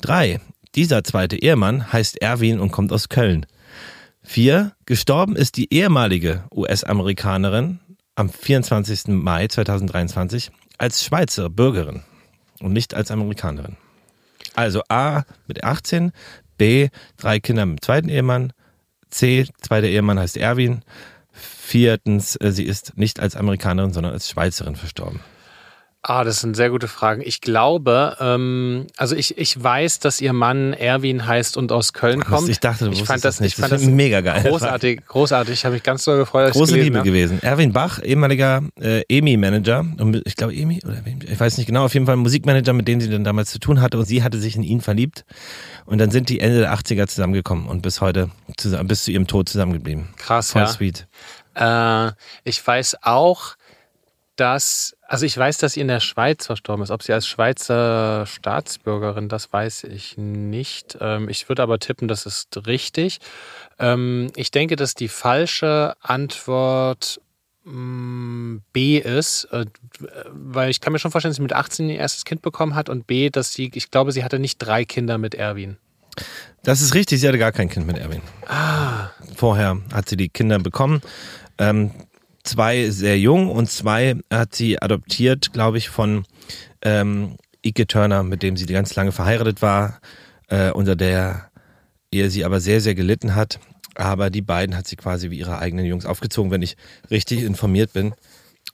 [0.00, 0.40] Drei.
[0.74, 3.46] Dieser zweite Ehemann heißt Erwin und kommt aus Köln.
[4.22, 4.72] Vier.
[4.86, 7.78] Gestorben ist die ehemalige US-Amerikanerin
[8.16, 9.08] am 24.
[9.08, 12.02] Mai 2023 als Schweizer Bürgerin
[12.60, 13.76] und nicht als Amerikanerin.
[14.54, 16.12] Also A mit 18,
[16.58, 18.52] B drei Kinder mit dem zweiten Ehemann,
[19.10, 20.82] C zweiter Ehemann heißt Erwin,
[21.32, 25.20] viertens äh, sie ist nicht als Amerikanerin, sondern als Schweizerin verstorben.
[26.06, 27.22] Ah, das sind sehr gute Fragen.
[27.24, 32.22] Ich glaube, ähm, also ich, ich weiß, dass ihr Mann Erwin heißt und aus Köln
[32.22, 32.50] kommt.
[32.50, 33.54] Ich dachte, du ich fand das das, nicht.
[33.54, 34.42] Ich fand Das das mega geil.
[34.42, 35.54] Großartig, großartig.
[35.54, 37.08] Ich habe mich ganz doll gefreut, Große Liebe habe.
[37.08, 37.42] gewesen.
[37.42, 39.82] Erwin Bach, ehemaliger äh, EMI-Manager,
[40.26, 43.08] ich glaube EMI oder ich weiß nicht genau, auf jeden Fall Musikmanager, mit dem sie
[43.08, 45.24] dann damals zu tun hatte und sie hatte sich in ihn verliebt
[45.86, 48.28] und dann sind die Ende der 80er zusammengekommen und bis heute,
[48.58, 50.08] zusammen, bis zu ihrem Tod zusammengeblieben.
[50.18, 50.68] Krass, Voll ja.
[50.68, 51.06] sweet.
[51.54, 52.10] Äh,
[52.44, 53.54] ich weiß auch,
[54.36, 56.90] dass, also ich weiß, dass sie in der Schweiz verstorben ist.
[56.90, 60.98] Ob sie als Schweizer Staatsbürgerin, das weiß ich nicht.
[61.00, 63.20] Ähm, ich würde aber tippen, das ist richtig.
[63.78, 67.20] Ähm, ich denke, dass die falsche Antwort
[67.62, 69.66] mh, B ist, äh,
[70.32, 72.88] weil ich kann mir schon vorstellen, dass sie mit 18 ihr erstes Kind bekommen hat
[72.88, 75.76] und B, dass sie, ich glaube, sie hatte nicht drei Kinder mit Erwin.
[76.64, 78.22] Das ist richtig, sie hatte gar kein Kind mit Erwin.
[79.36, 81.02] Vorher hat sie die Kinder bekommen.
[81.58, 81.92] Ähm,
[82.44, 86.24] zwei sehr jung und zwei hat sie adoptiert, glaube ich, von
[86.82, 90.00] ähm, Ike Turner, mit dem sie ganz lange verheiratet war,
[90.48, 91.50] äh, unter der
[92.12, 93.58] Ehe sie aber sehr, sehr gelitten hat.
[93.96, 96.76] Aber die beiden hat sie quasi wie ihre eigenen Jungs aufgezogen, wenn ich
[97.10, 98.14] richtig informiert bin.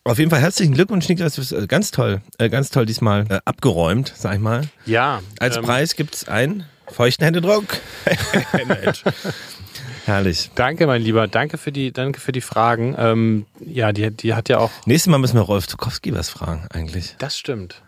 [0.03, 1.35] Auf jeden Fall herzlichen Glückwunsch, Niklas.
[1.35, 4.63] Du bist äh, ganz toll, äh, ganz toll diesmal äh, abgeräumt, sag ich mal.
[4.87, 5.21] Ja.
[5.39, 7.67] Als ähm, Preis gibt's einen feuchten Händedruck.
[10.07, 10.51] Herrlich.
[10.55, 11.29] Danke, mein Lieber.
[11.29, 12.95] Danke für die, danke für die Fragen.
[12.99, 14.71] Ähm, ja, die, die hat ja auch.
[14.87, 17.17] Nächstes Mal müssen wir Rolf Zukowski was fragen, eigentlich.
[17.19, 17.83] Das stimmt.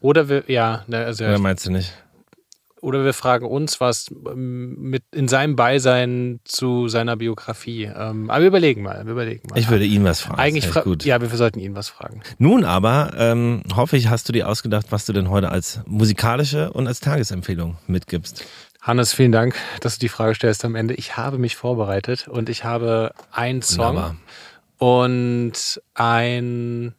[0.00, 1.92] Oder wir, ja, also, Oder meinst du nicht?
[2.82, 7.84] oder wir fragen uns was ähm, mit in seinem Beisein zu seiner Biografie.
[7.84, 9.58] Ähm, aber wir überlegen mal, wir überlegen mal.
[9.58, 10.40] Ich würde ihn was fragen.
[10.40, 11.04] Eigentlich fra gut.
[11.04, 12.22] ja, wir sollten ihn was fragen.
[12.38, 16.72] Nun aber ähm, hoffe ich, hast du dir ausgedacht, was du denn heute als musikalische
[16.72, 18.44] und als Tagesempfehlung mitgibst.
[18.82, 20.94] Hannes, vielen Dank, dass du die Frage stellst am Ende.
[20.94, 24.16] Ich habe mich vorbereitet und ich habe einen Song Wunderbar.
[24.78, 26.94] und ein,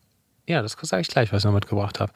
[0.45, 2.11] ja, das sage ich gleich, was ich noch mitgebracht habe.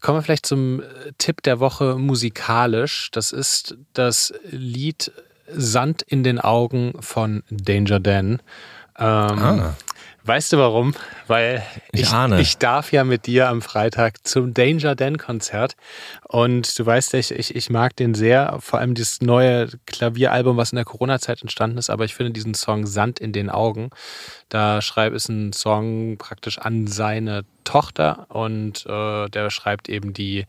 [0.00, 0.84] kommen wir vielleicht zum äh,
[1.18, 3.10] Tipp der Woche musikalisch.
[3.10, 5.10] Das ist das Lied
[5.48, 8.40] Sand in den Augen von Danger Dan.
[8.96, 9.76] Ähm, ah.
[10.26, 10.94] Weißt du warum?
[11.26, 11.62] Weil
[11.92, 15.76] ich, ich, ich darf ja mit dir am Freitag zum Danger Dan Konzert.
[16.26, 20.72] Und du weißt, ich, ich, ich mag den sehr, vor allem dieses neue Klavieralbum, was
[20.72, 23.90] in der Corona-Zeit entstanden ist, aber ich finde diesen Song Sand in den Augen,
[24.48, 28.24] da schreibt es ein Song praktisch an seine Tochter.
[28.30, 30.46] Und äh, der schreibt eben die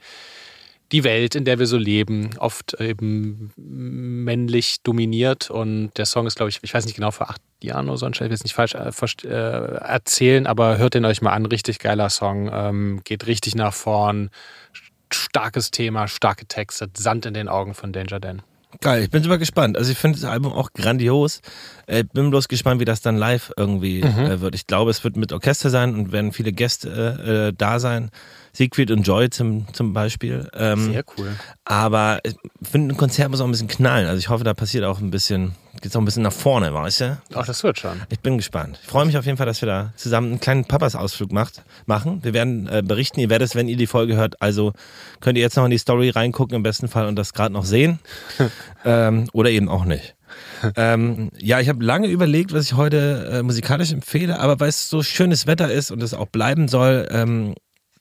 [0.91, 5.49] die Welt, in der wir so leben, oft eben männlich dominiert.
[5.49, 8.07] Und der Song ist, glaube ich, ich weiß nicht genau, vor acht Jahren oder so,
[8.07, 11.45] ich will jetzt nicht falsch äh, äh, erzählen, aber hört den euch mal an.
[11.45, 14.29] Richtig geiler Song, ähm, geht richtig nach vorn.
[15.11, 18.41] Starkes Thema, starke Texte, Sand in den Augen von Danger Dan.
[18.81, 19.77] Geil, ich bin super gespannt.
[19.77, 21.41] Also ich finde das Album auch grandios.
[21.87, 24.19] Ich bin bloß gespannt, wie das dann live irgendwie mhm.
[24.19, 24.55] äh, wird.
[24.55, 28.09] Ich glaube, es wird mit Orchester sein und werden viele Gäste äh, da sein.
[28.55, 30.49] Siegfried und Joy zum, zum Beispiel.
[30.53, 31.35] Ähm, Sehr cool.
[31.65, 34.07] Aber ich finde, ein Konzert muss auch ein bisschen knallen.
[34.07, 37.01] Also ich hoffe, da passiert auch ein bisschen, geht auch ein bisschen nach vorne, weißt
[37.01, 37.17] du?
[37.33, 38.01] Ach, das wird schon.
[38.09, 38.79] Ich bin gespannt.
[38.81, 42.23] Ich freue mich auf jeden Fall, dass wir da zusammen einen kleinen Papas-Ausflug macht, machen.
[42.23, 44.41] Wir werden äh, berichten, ihr werdet es, wenn ihr die Folge hört.
[44.41, 44.71] Also
[45.19, 47.65] könnt ihr jetzt noch in die Story reingucken im besten Fall und das gerade noch
[47.65, 47.99] sehen.
[48.85, 50.15] ähm, oder eben auch nicht.
[50.77, 54.89] ähm, ja, ich habe lange überlegt, was ich heute äh, musikalisch empfehle, aber weil es
[54.89, 57.53] so schönes Wetter ist und es auch bleiben soll, ähm,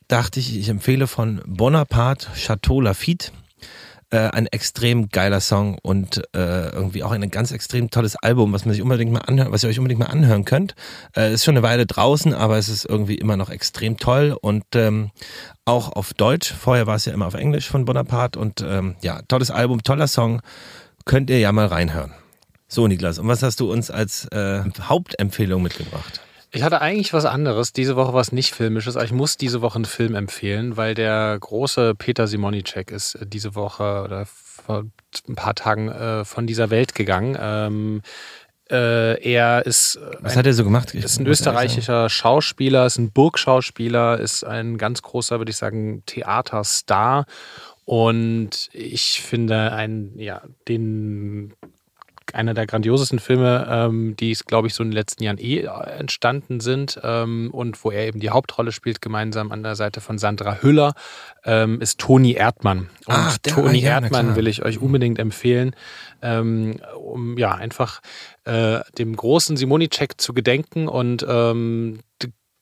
[0.08, 3.32] dachte ich, ich empfehle von Bonaparte Chateau Lafitte.
[4.10, 8.64] Äh, ein extrem geiler Song und äh, irgendwie auch ein ganz extrem tolles Album, was
[8.64, 10.76] man sich unbedingt mal anhört, was ihr euch unbedingt mal anhören könnt.
[11.16, 14.64] Äh, ist schon eine Weile draußen, aber es ist irgendwie immer noch extrem toll und
[14.74, 15.10] ähm,
[15.64, 16.52] auch auf Deutsch.
[16.52, 20.06] Vorher war es ja immer auf Englisch von Bonaparte und ähm, ja, tolles Album, toller
[20.06, 20.42] Song.
[21.06, 22.12] Könnt ihr ja mal reinhören.
[22.68, 26.20] So, Niklas, und was hast du uns als äh, Hauptempfehlung mitgebracht?
[26.54, 27.72] Ich hatte eigentlich was anderes.
[27.72, 31.36] Diese Woche was nicht filmisches, aber ich muss diese Woche einen Film empfehlen, weil der
[31.38, 34.84] große Peter Simonicek ist äh, diese Woche oder vor
[35.28, 37.36] ein paar Tagen äh, von dieser Welt gegangen.
[37.40, 38.02] Ähm,
[38.70, 39.98] äh, er ist.
[40.20, 40.94] Was ein, hat er so gemacht?
[40.94, 46.02] Ich ist ein österreichischer Schauspieler, ist ein Burgschauspieler, ist ein ganz großer, würde ich sagen,
[46.06, 47.26] Theaterstar.
[47.84, 51.52] Und ich finde einen, ja, den
[52.34, 55.60] einer der grandiosesten Filme, ähm, die es, glaube ich, so in den letzten Jahren eh
[55.60, 55.68] äh,
[55.98, 60.18] entstanden sind ähm, und wo er eben die Hauptrolle spielt, gemeinsam an der Seite von
[60.18, 60.94] Sandra Hüller,
[61.44, 62.90] ähm, ist Toni Erdmann.
[63.06, 65.74] Und ah, der, Toni ja, Erdmann will ich euch unbedingt empfehlen,
[66.22, 68.00] ähm, um ja einfach
[68.44, 72.00] äh, dem großen Simonicek zu gedenken und ähm,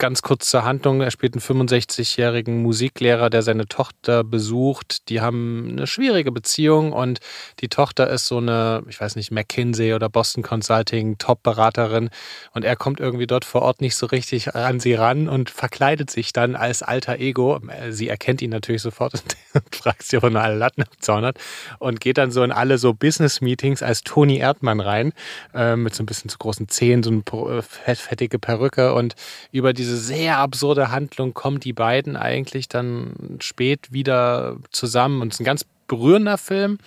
[0.03, 1.01] ganz kurz zur Handlung.
[1.01, 5.09] Er spielt einen 65-jährigen Musiklehrer, der seine Tochter besucht.
[5.09, 7.21] Die haben eine schwierige Beziehung und
[7.61, 12.11] die Tochter ist so eine, ich weiß nicht, McKinsey oder Boston Consulting Top-Beraterin
[12.53, 16.11] und er kommt irgendwie dort vor Ort nicht so richtig an sie ran und verkleidet
[16.11, 17.61] sich dann als alter Ego.
[17.91, 21.39] Sie erkennt ihn natürlich sofort und fragt sie, ob er alle Latten am Zaun hat
[21.79, 25.13] und geht dann so in alle so Business-Meetings als Toni Erdmann rein
[25.55, 29.15] äh, mit so ein bisschen zu großen Zähnen, so eine fettige Perücke und
[29.53, 35.21] über diese diese sehr absurde Handlung kommen die beiden eigentlich dann spät wieder zusammen.
[35.21, 36.79] Und es ist ein ganz berührender Film,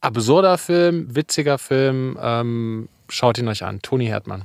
[0.00, 2.16] absurder Film, witziger Film.
[2.22, 3.82] Ähm, schaut ihn euch an.
[3.82, 4.44] Toni Hertmann.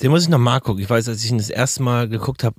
[0.00, 0.82] Den muss ich noch mal gucken.
[0.82, 2.56] Ich weiß, als ich ihn das erste Mal geguckt habe,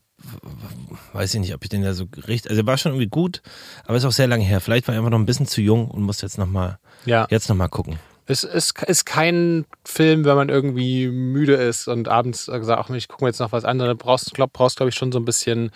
[1.13, 2.51] weiß ich nicht, ob ich den ja so richtig.
[2.51, 3.41] Also er war schon irgendwie gut,
[3.85, 4.61] aber ist auch sehr lange her.
[4.61, 7.25] Vielleicht war er einfach noch ein bisschen zu jung und muss jetzt noch mal, ja.
[7.31, 7.97] jetzt noch mal gucken.
[8.29, 13.07] Es ist, ist kein Film, wenn man irgendwie müde ist und abends sagt, ach, ich
[13.07, 13.97] gucke mir jetzt noch was anderes.
[13.97, 15.71] Brauchst, glaub, brauchst glaube ich, schon so ein bisschen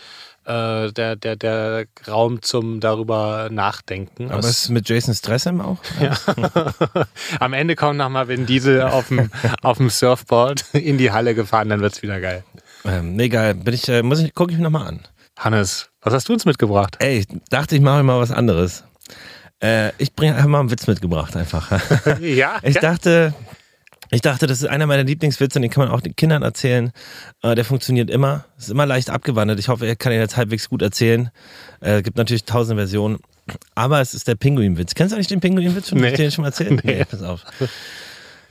[0.46, 4.30] äh, der, der, der Raum zum darüber nachdenken.
[4.30, 5.80] Aber es ist mit Jason Stressem auch?
[6.00, 6.16] Ja.
[7.40, 9.32] Am Ende kommt nochmal Vin Diesel auf dem,
[9.64, 12.44] auf dem Surfboard in die Halle gefahren, dann wird es wieder geil.
[12.86, 13.56] Ähm, nee, geil.
[13.56, 15.00] Bin ich, äh, muss ich, gucke ich mir nochmal an.
[15.40, 16.98] Hannes, was hast du uns mitgebracht?
[17.00, 18.84] Ey, ich dachte, ich mache mal was anderes.
[19.64, 21.72] Äh, ich bringe einfach mal einen Witz mitgebracht einfach.
[22.20, 22.60] ja.
[22.64, 22.82] Ich ja.
[22.82, 23.34] dachte,
[24.12, 26.92] ich dachte, das ist einer meiner Lieblingswitze, den kann man auch den Kindern erzählen.
[27.42, 28.44] Äh, der funktioniert immer.
[28.58, 29.60] Ist immer leicht abgewandelt.
[29.60, 31.32] Ich hoffe, er kann ihn jetzt halbwegs gut erzählen.
[31.80, 33.20] Äh, gibt natürlich tausend Versionen.
[33.74, 34.96] Aber es ist der Pinguinwitz.
[34.96, 36.00] Kennst du eigentlich den Pinguinwitz schon?
[36.00, 36.10] Nee.
[36.10, 36.84] Ich den schon mal erzählt?
[36.84, 36.96] Nee.
[36.98, 37.46] nee pass auf.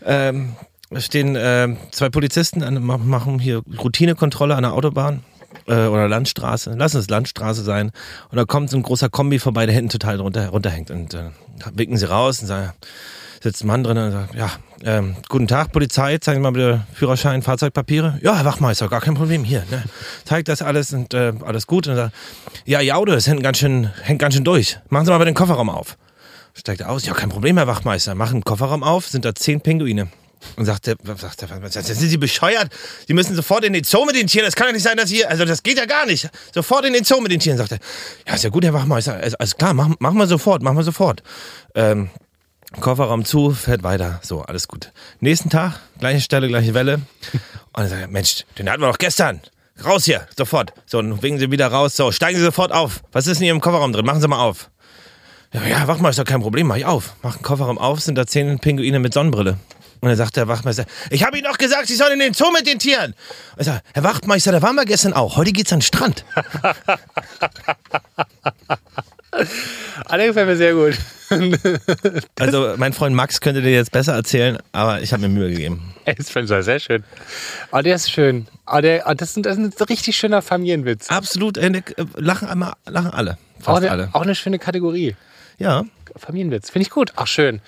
[0.05, 0.57] Ähm,
[0.97, 5.23] stehen äh, zwei Polizisten, an, machen hier Routinekontrolle an der Autobahn
[5.67, 7.91] äh, oder Landstraße, lass es Landstraße sein.
[8.31, 10.91] Und da kommt so ein großer Kombi vorbei, der hinten total runter, runterhängt.
[10.91, 11.31] Und äh,
[11.75, 12.73] winken sie raus und sagen,
[13.43, 14.51] sitzt ein Mann drin und sagt, ja,
[14.85, 18.19] ähm, guten Tag, Polizei, zeigen Sie mal bitte Führerschein, Fahrzeugpapiere.
[18.23, 19.65] Ja, Herr Wachmeister, gar kein Problem hier.
[19.71, 19.83] Ne?
[20.25, 21.87] Zeigt das alles und äh, alles gut.
[21.89, 22.15] Und sagt,
[22.65, 24.79] ja, Jaude, das hängt ganz, schön, hängt ganz schön durch.
[24.89, 25.97] Machen Sie mal bitte den Kofferraum auf.
[26.55, 28.15] Steigt er aus, ja, kein Problem, Herr Wachmeister.
[28.15, 30.09] Machen den Kofferraum auf, sind da zehn Pinguine.
[30.57, 32.69] Und sagt der, sagt der, sind Sie bescheuert?
[33.07, 34.45] Sie müssen sofort in den Zoo mit den Tieren.
[34.47, 36.29] Das kann ja nicht sein, dass Sie, also das geht ja gar nicht.
[36.55, 37.79] Sofort in den Zoo mit den Tieren, sagt er.
[38.27, 39.15] Ja, ist ja gut, Herr Wachmeister.
[39.15, 41.23] Also, alles klar, machen, machen wir sofort, machen wir sofort.
[41.75, 42.11] Ähm,
[42.81, 44.21] Kofferraum zu, fährt weiter.
[44.23, 44.93] So, alles gut.
[45.21, 46.95] Nächsten Tag, gleiche Stelle, gleiche Welle.
[46.95, 47.03] Und
[47.75, 49.41] dann sagt er, Mensch, den hatten wir doch gestern.
[49.85, 50.73] Raus hier, sofort.
[50.87, 51.97] So, und winken Sie wieder raus.
[51.97, 53.03] So, steigen Sie sofort auf.
[53.13, 54.05] Was ist hier im Kofferraum drin?
[54.05, 54.71] Machen Sie mal auf.
[55.53, 57.15] Ja, ja, Wachmeister, kein Problem, mach ich auf.
[57.23, 59.59] Mach den Kofferraum auf, sind da zehn Pinguine mit Sonnenbrille.
[60.03, 62.51] Und dann sagt der Wachtmeister, ich habe Ihnen doch gesagt, Sie sollen in den Zoo
[62.51, 63.15] mit den Tieren.
[63.55, 65.37] Und ich sag, Herr Wachtmeister, da waren wir gestern auch.
[65.37, 66.25] Heute geht's an den Strand.
[70.05, 70.99] Ah, der gefällt mir sehr gut.
[72.39, 75.95] Also mein Freund Max könnte dir jetzt besser erzählen, aber ich habe mir Mühe gegeben.
[76.05, 77.03] Das finde ich sehr schön.
[77.71, 78.47] Oh, der ist schön.
[78.67, 81.09] Oh, der, oh, das, ist, das ist ein richtig schöner Familienwitz.
[81.09, 83.39] Absolut, äh, ne, äh, lachen, einmal, lachen alle.
[83.61, 84.11] Auch Fast eine, alle.
[84.13, 85.17] auch eine schöne Kategorie.
[85.57, 85.85] Ja.
[86.15, 86.69] Familienwitz.
[86.69, 87.13] Finde ich gut.
[87.17, 87.63] Ach, schön.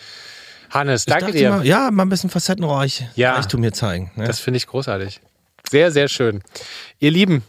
[0.75, 1.51] Hannes, Ich danke dir.
[1.51, 3.35] Mal, ja, mal ein bisschen facettenreich Ja.
[3.35, 4.11] Reichtum hier zeigen.
[4.16, 4.27] Ne?
[4.27, 5.20] Das finde ich großartig.
[5.70, 6.43] Sehr, sehr schön.
[6.99, 7.43] Ihr Lieben,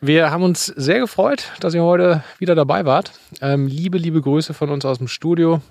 [0.00, 3.12] wir haben uns sehr gefreut, dass ihr heute wieder dabei wart.
[3.40, 5.62] Ähm, liebe, liebe Grüße von uns aus dem Studio.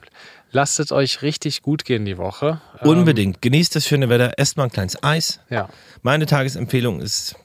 [0.52, 2.62] Lasst es euch richtig gut gehen die Woche.
[2.82, 3.42] Ähm, Unbedingt.
[3.42, 5.40] Genießt das schöne Wetter, esst mal ein kleines Eis.
[5.50, 5.68] Ja.
[6.02, 7.36] Meine Tagesempfehlung ist,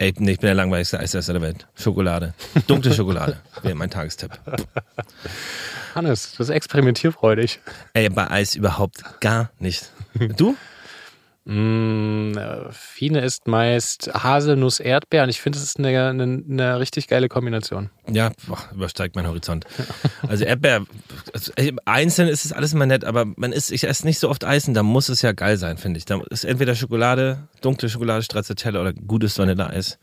[0.00, 1.66] ey, nee, ich bin der langweiligste Eisesser der Welt.
[1.74, 2.32] Schokolade.
[2.66, 4.30] Dunkle Schokolade wäre mein Tagestipp.
[5.94, 7.60] Hannes, du bist experimentierfreudig.
[7.92, 9.90] Ey, bei Eis überhaupt gar nicht.
[10.36, 10.56] Du?
[11.44, 16.78] Mm, äh, Fine ist meist Haselnuss, Erdbeer und ich finde, das ist eine, eine, eine
[16.78, 17.90] richtig geile Kombination.
[18.10, 19.64] Ja, boah, übersteigt mein Horizont.
[20.28, 20.84] Also Erdbeer,
[21.32, 24.28] also, ey, einzeln ist es alles immer nett, aber man isst, ich esse nicht so
[24.28, 26.04] oft Eis und da muss es ja geil sein, finde ich.
[26.04, 29.98] Da ist entweder Schokolade, dunkle Schokolade, Stracciatella oder gutes Vanilleeis.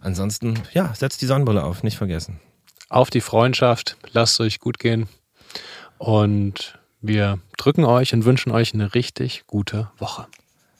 [0.00, 2.40] Ansonsten, ja, setzt die Sonnenbrille auf, nicht vergessen.
[2.88, 5.08] Auf die Freundschaft, lasst es euch gut gehen
[5.98, 10.26] und wir drücken euch und wünschen euch eine richtig gute Woche.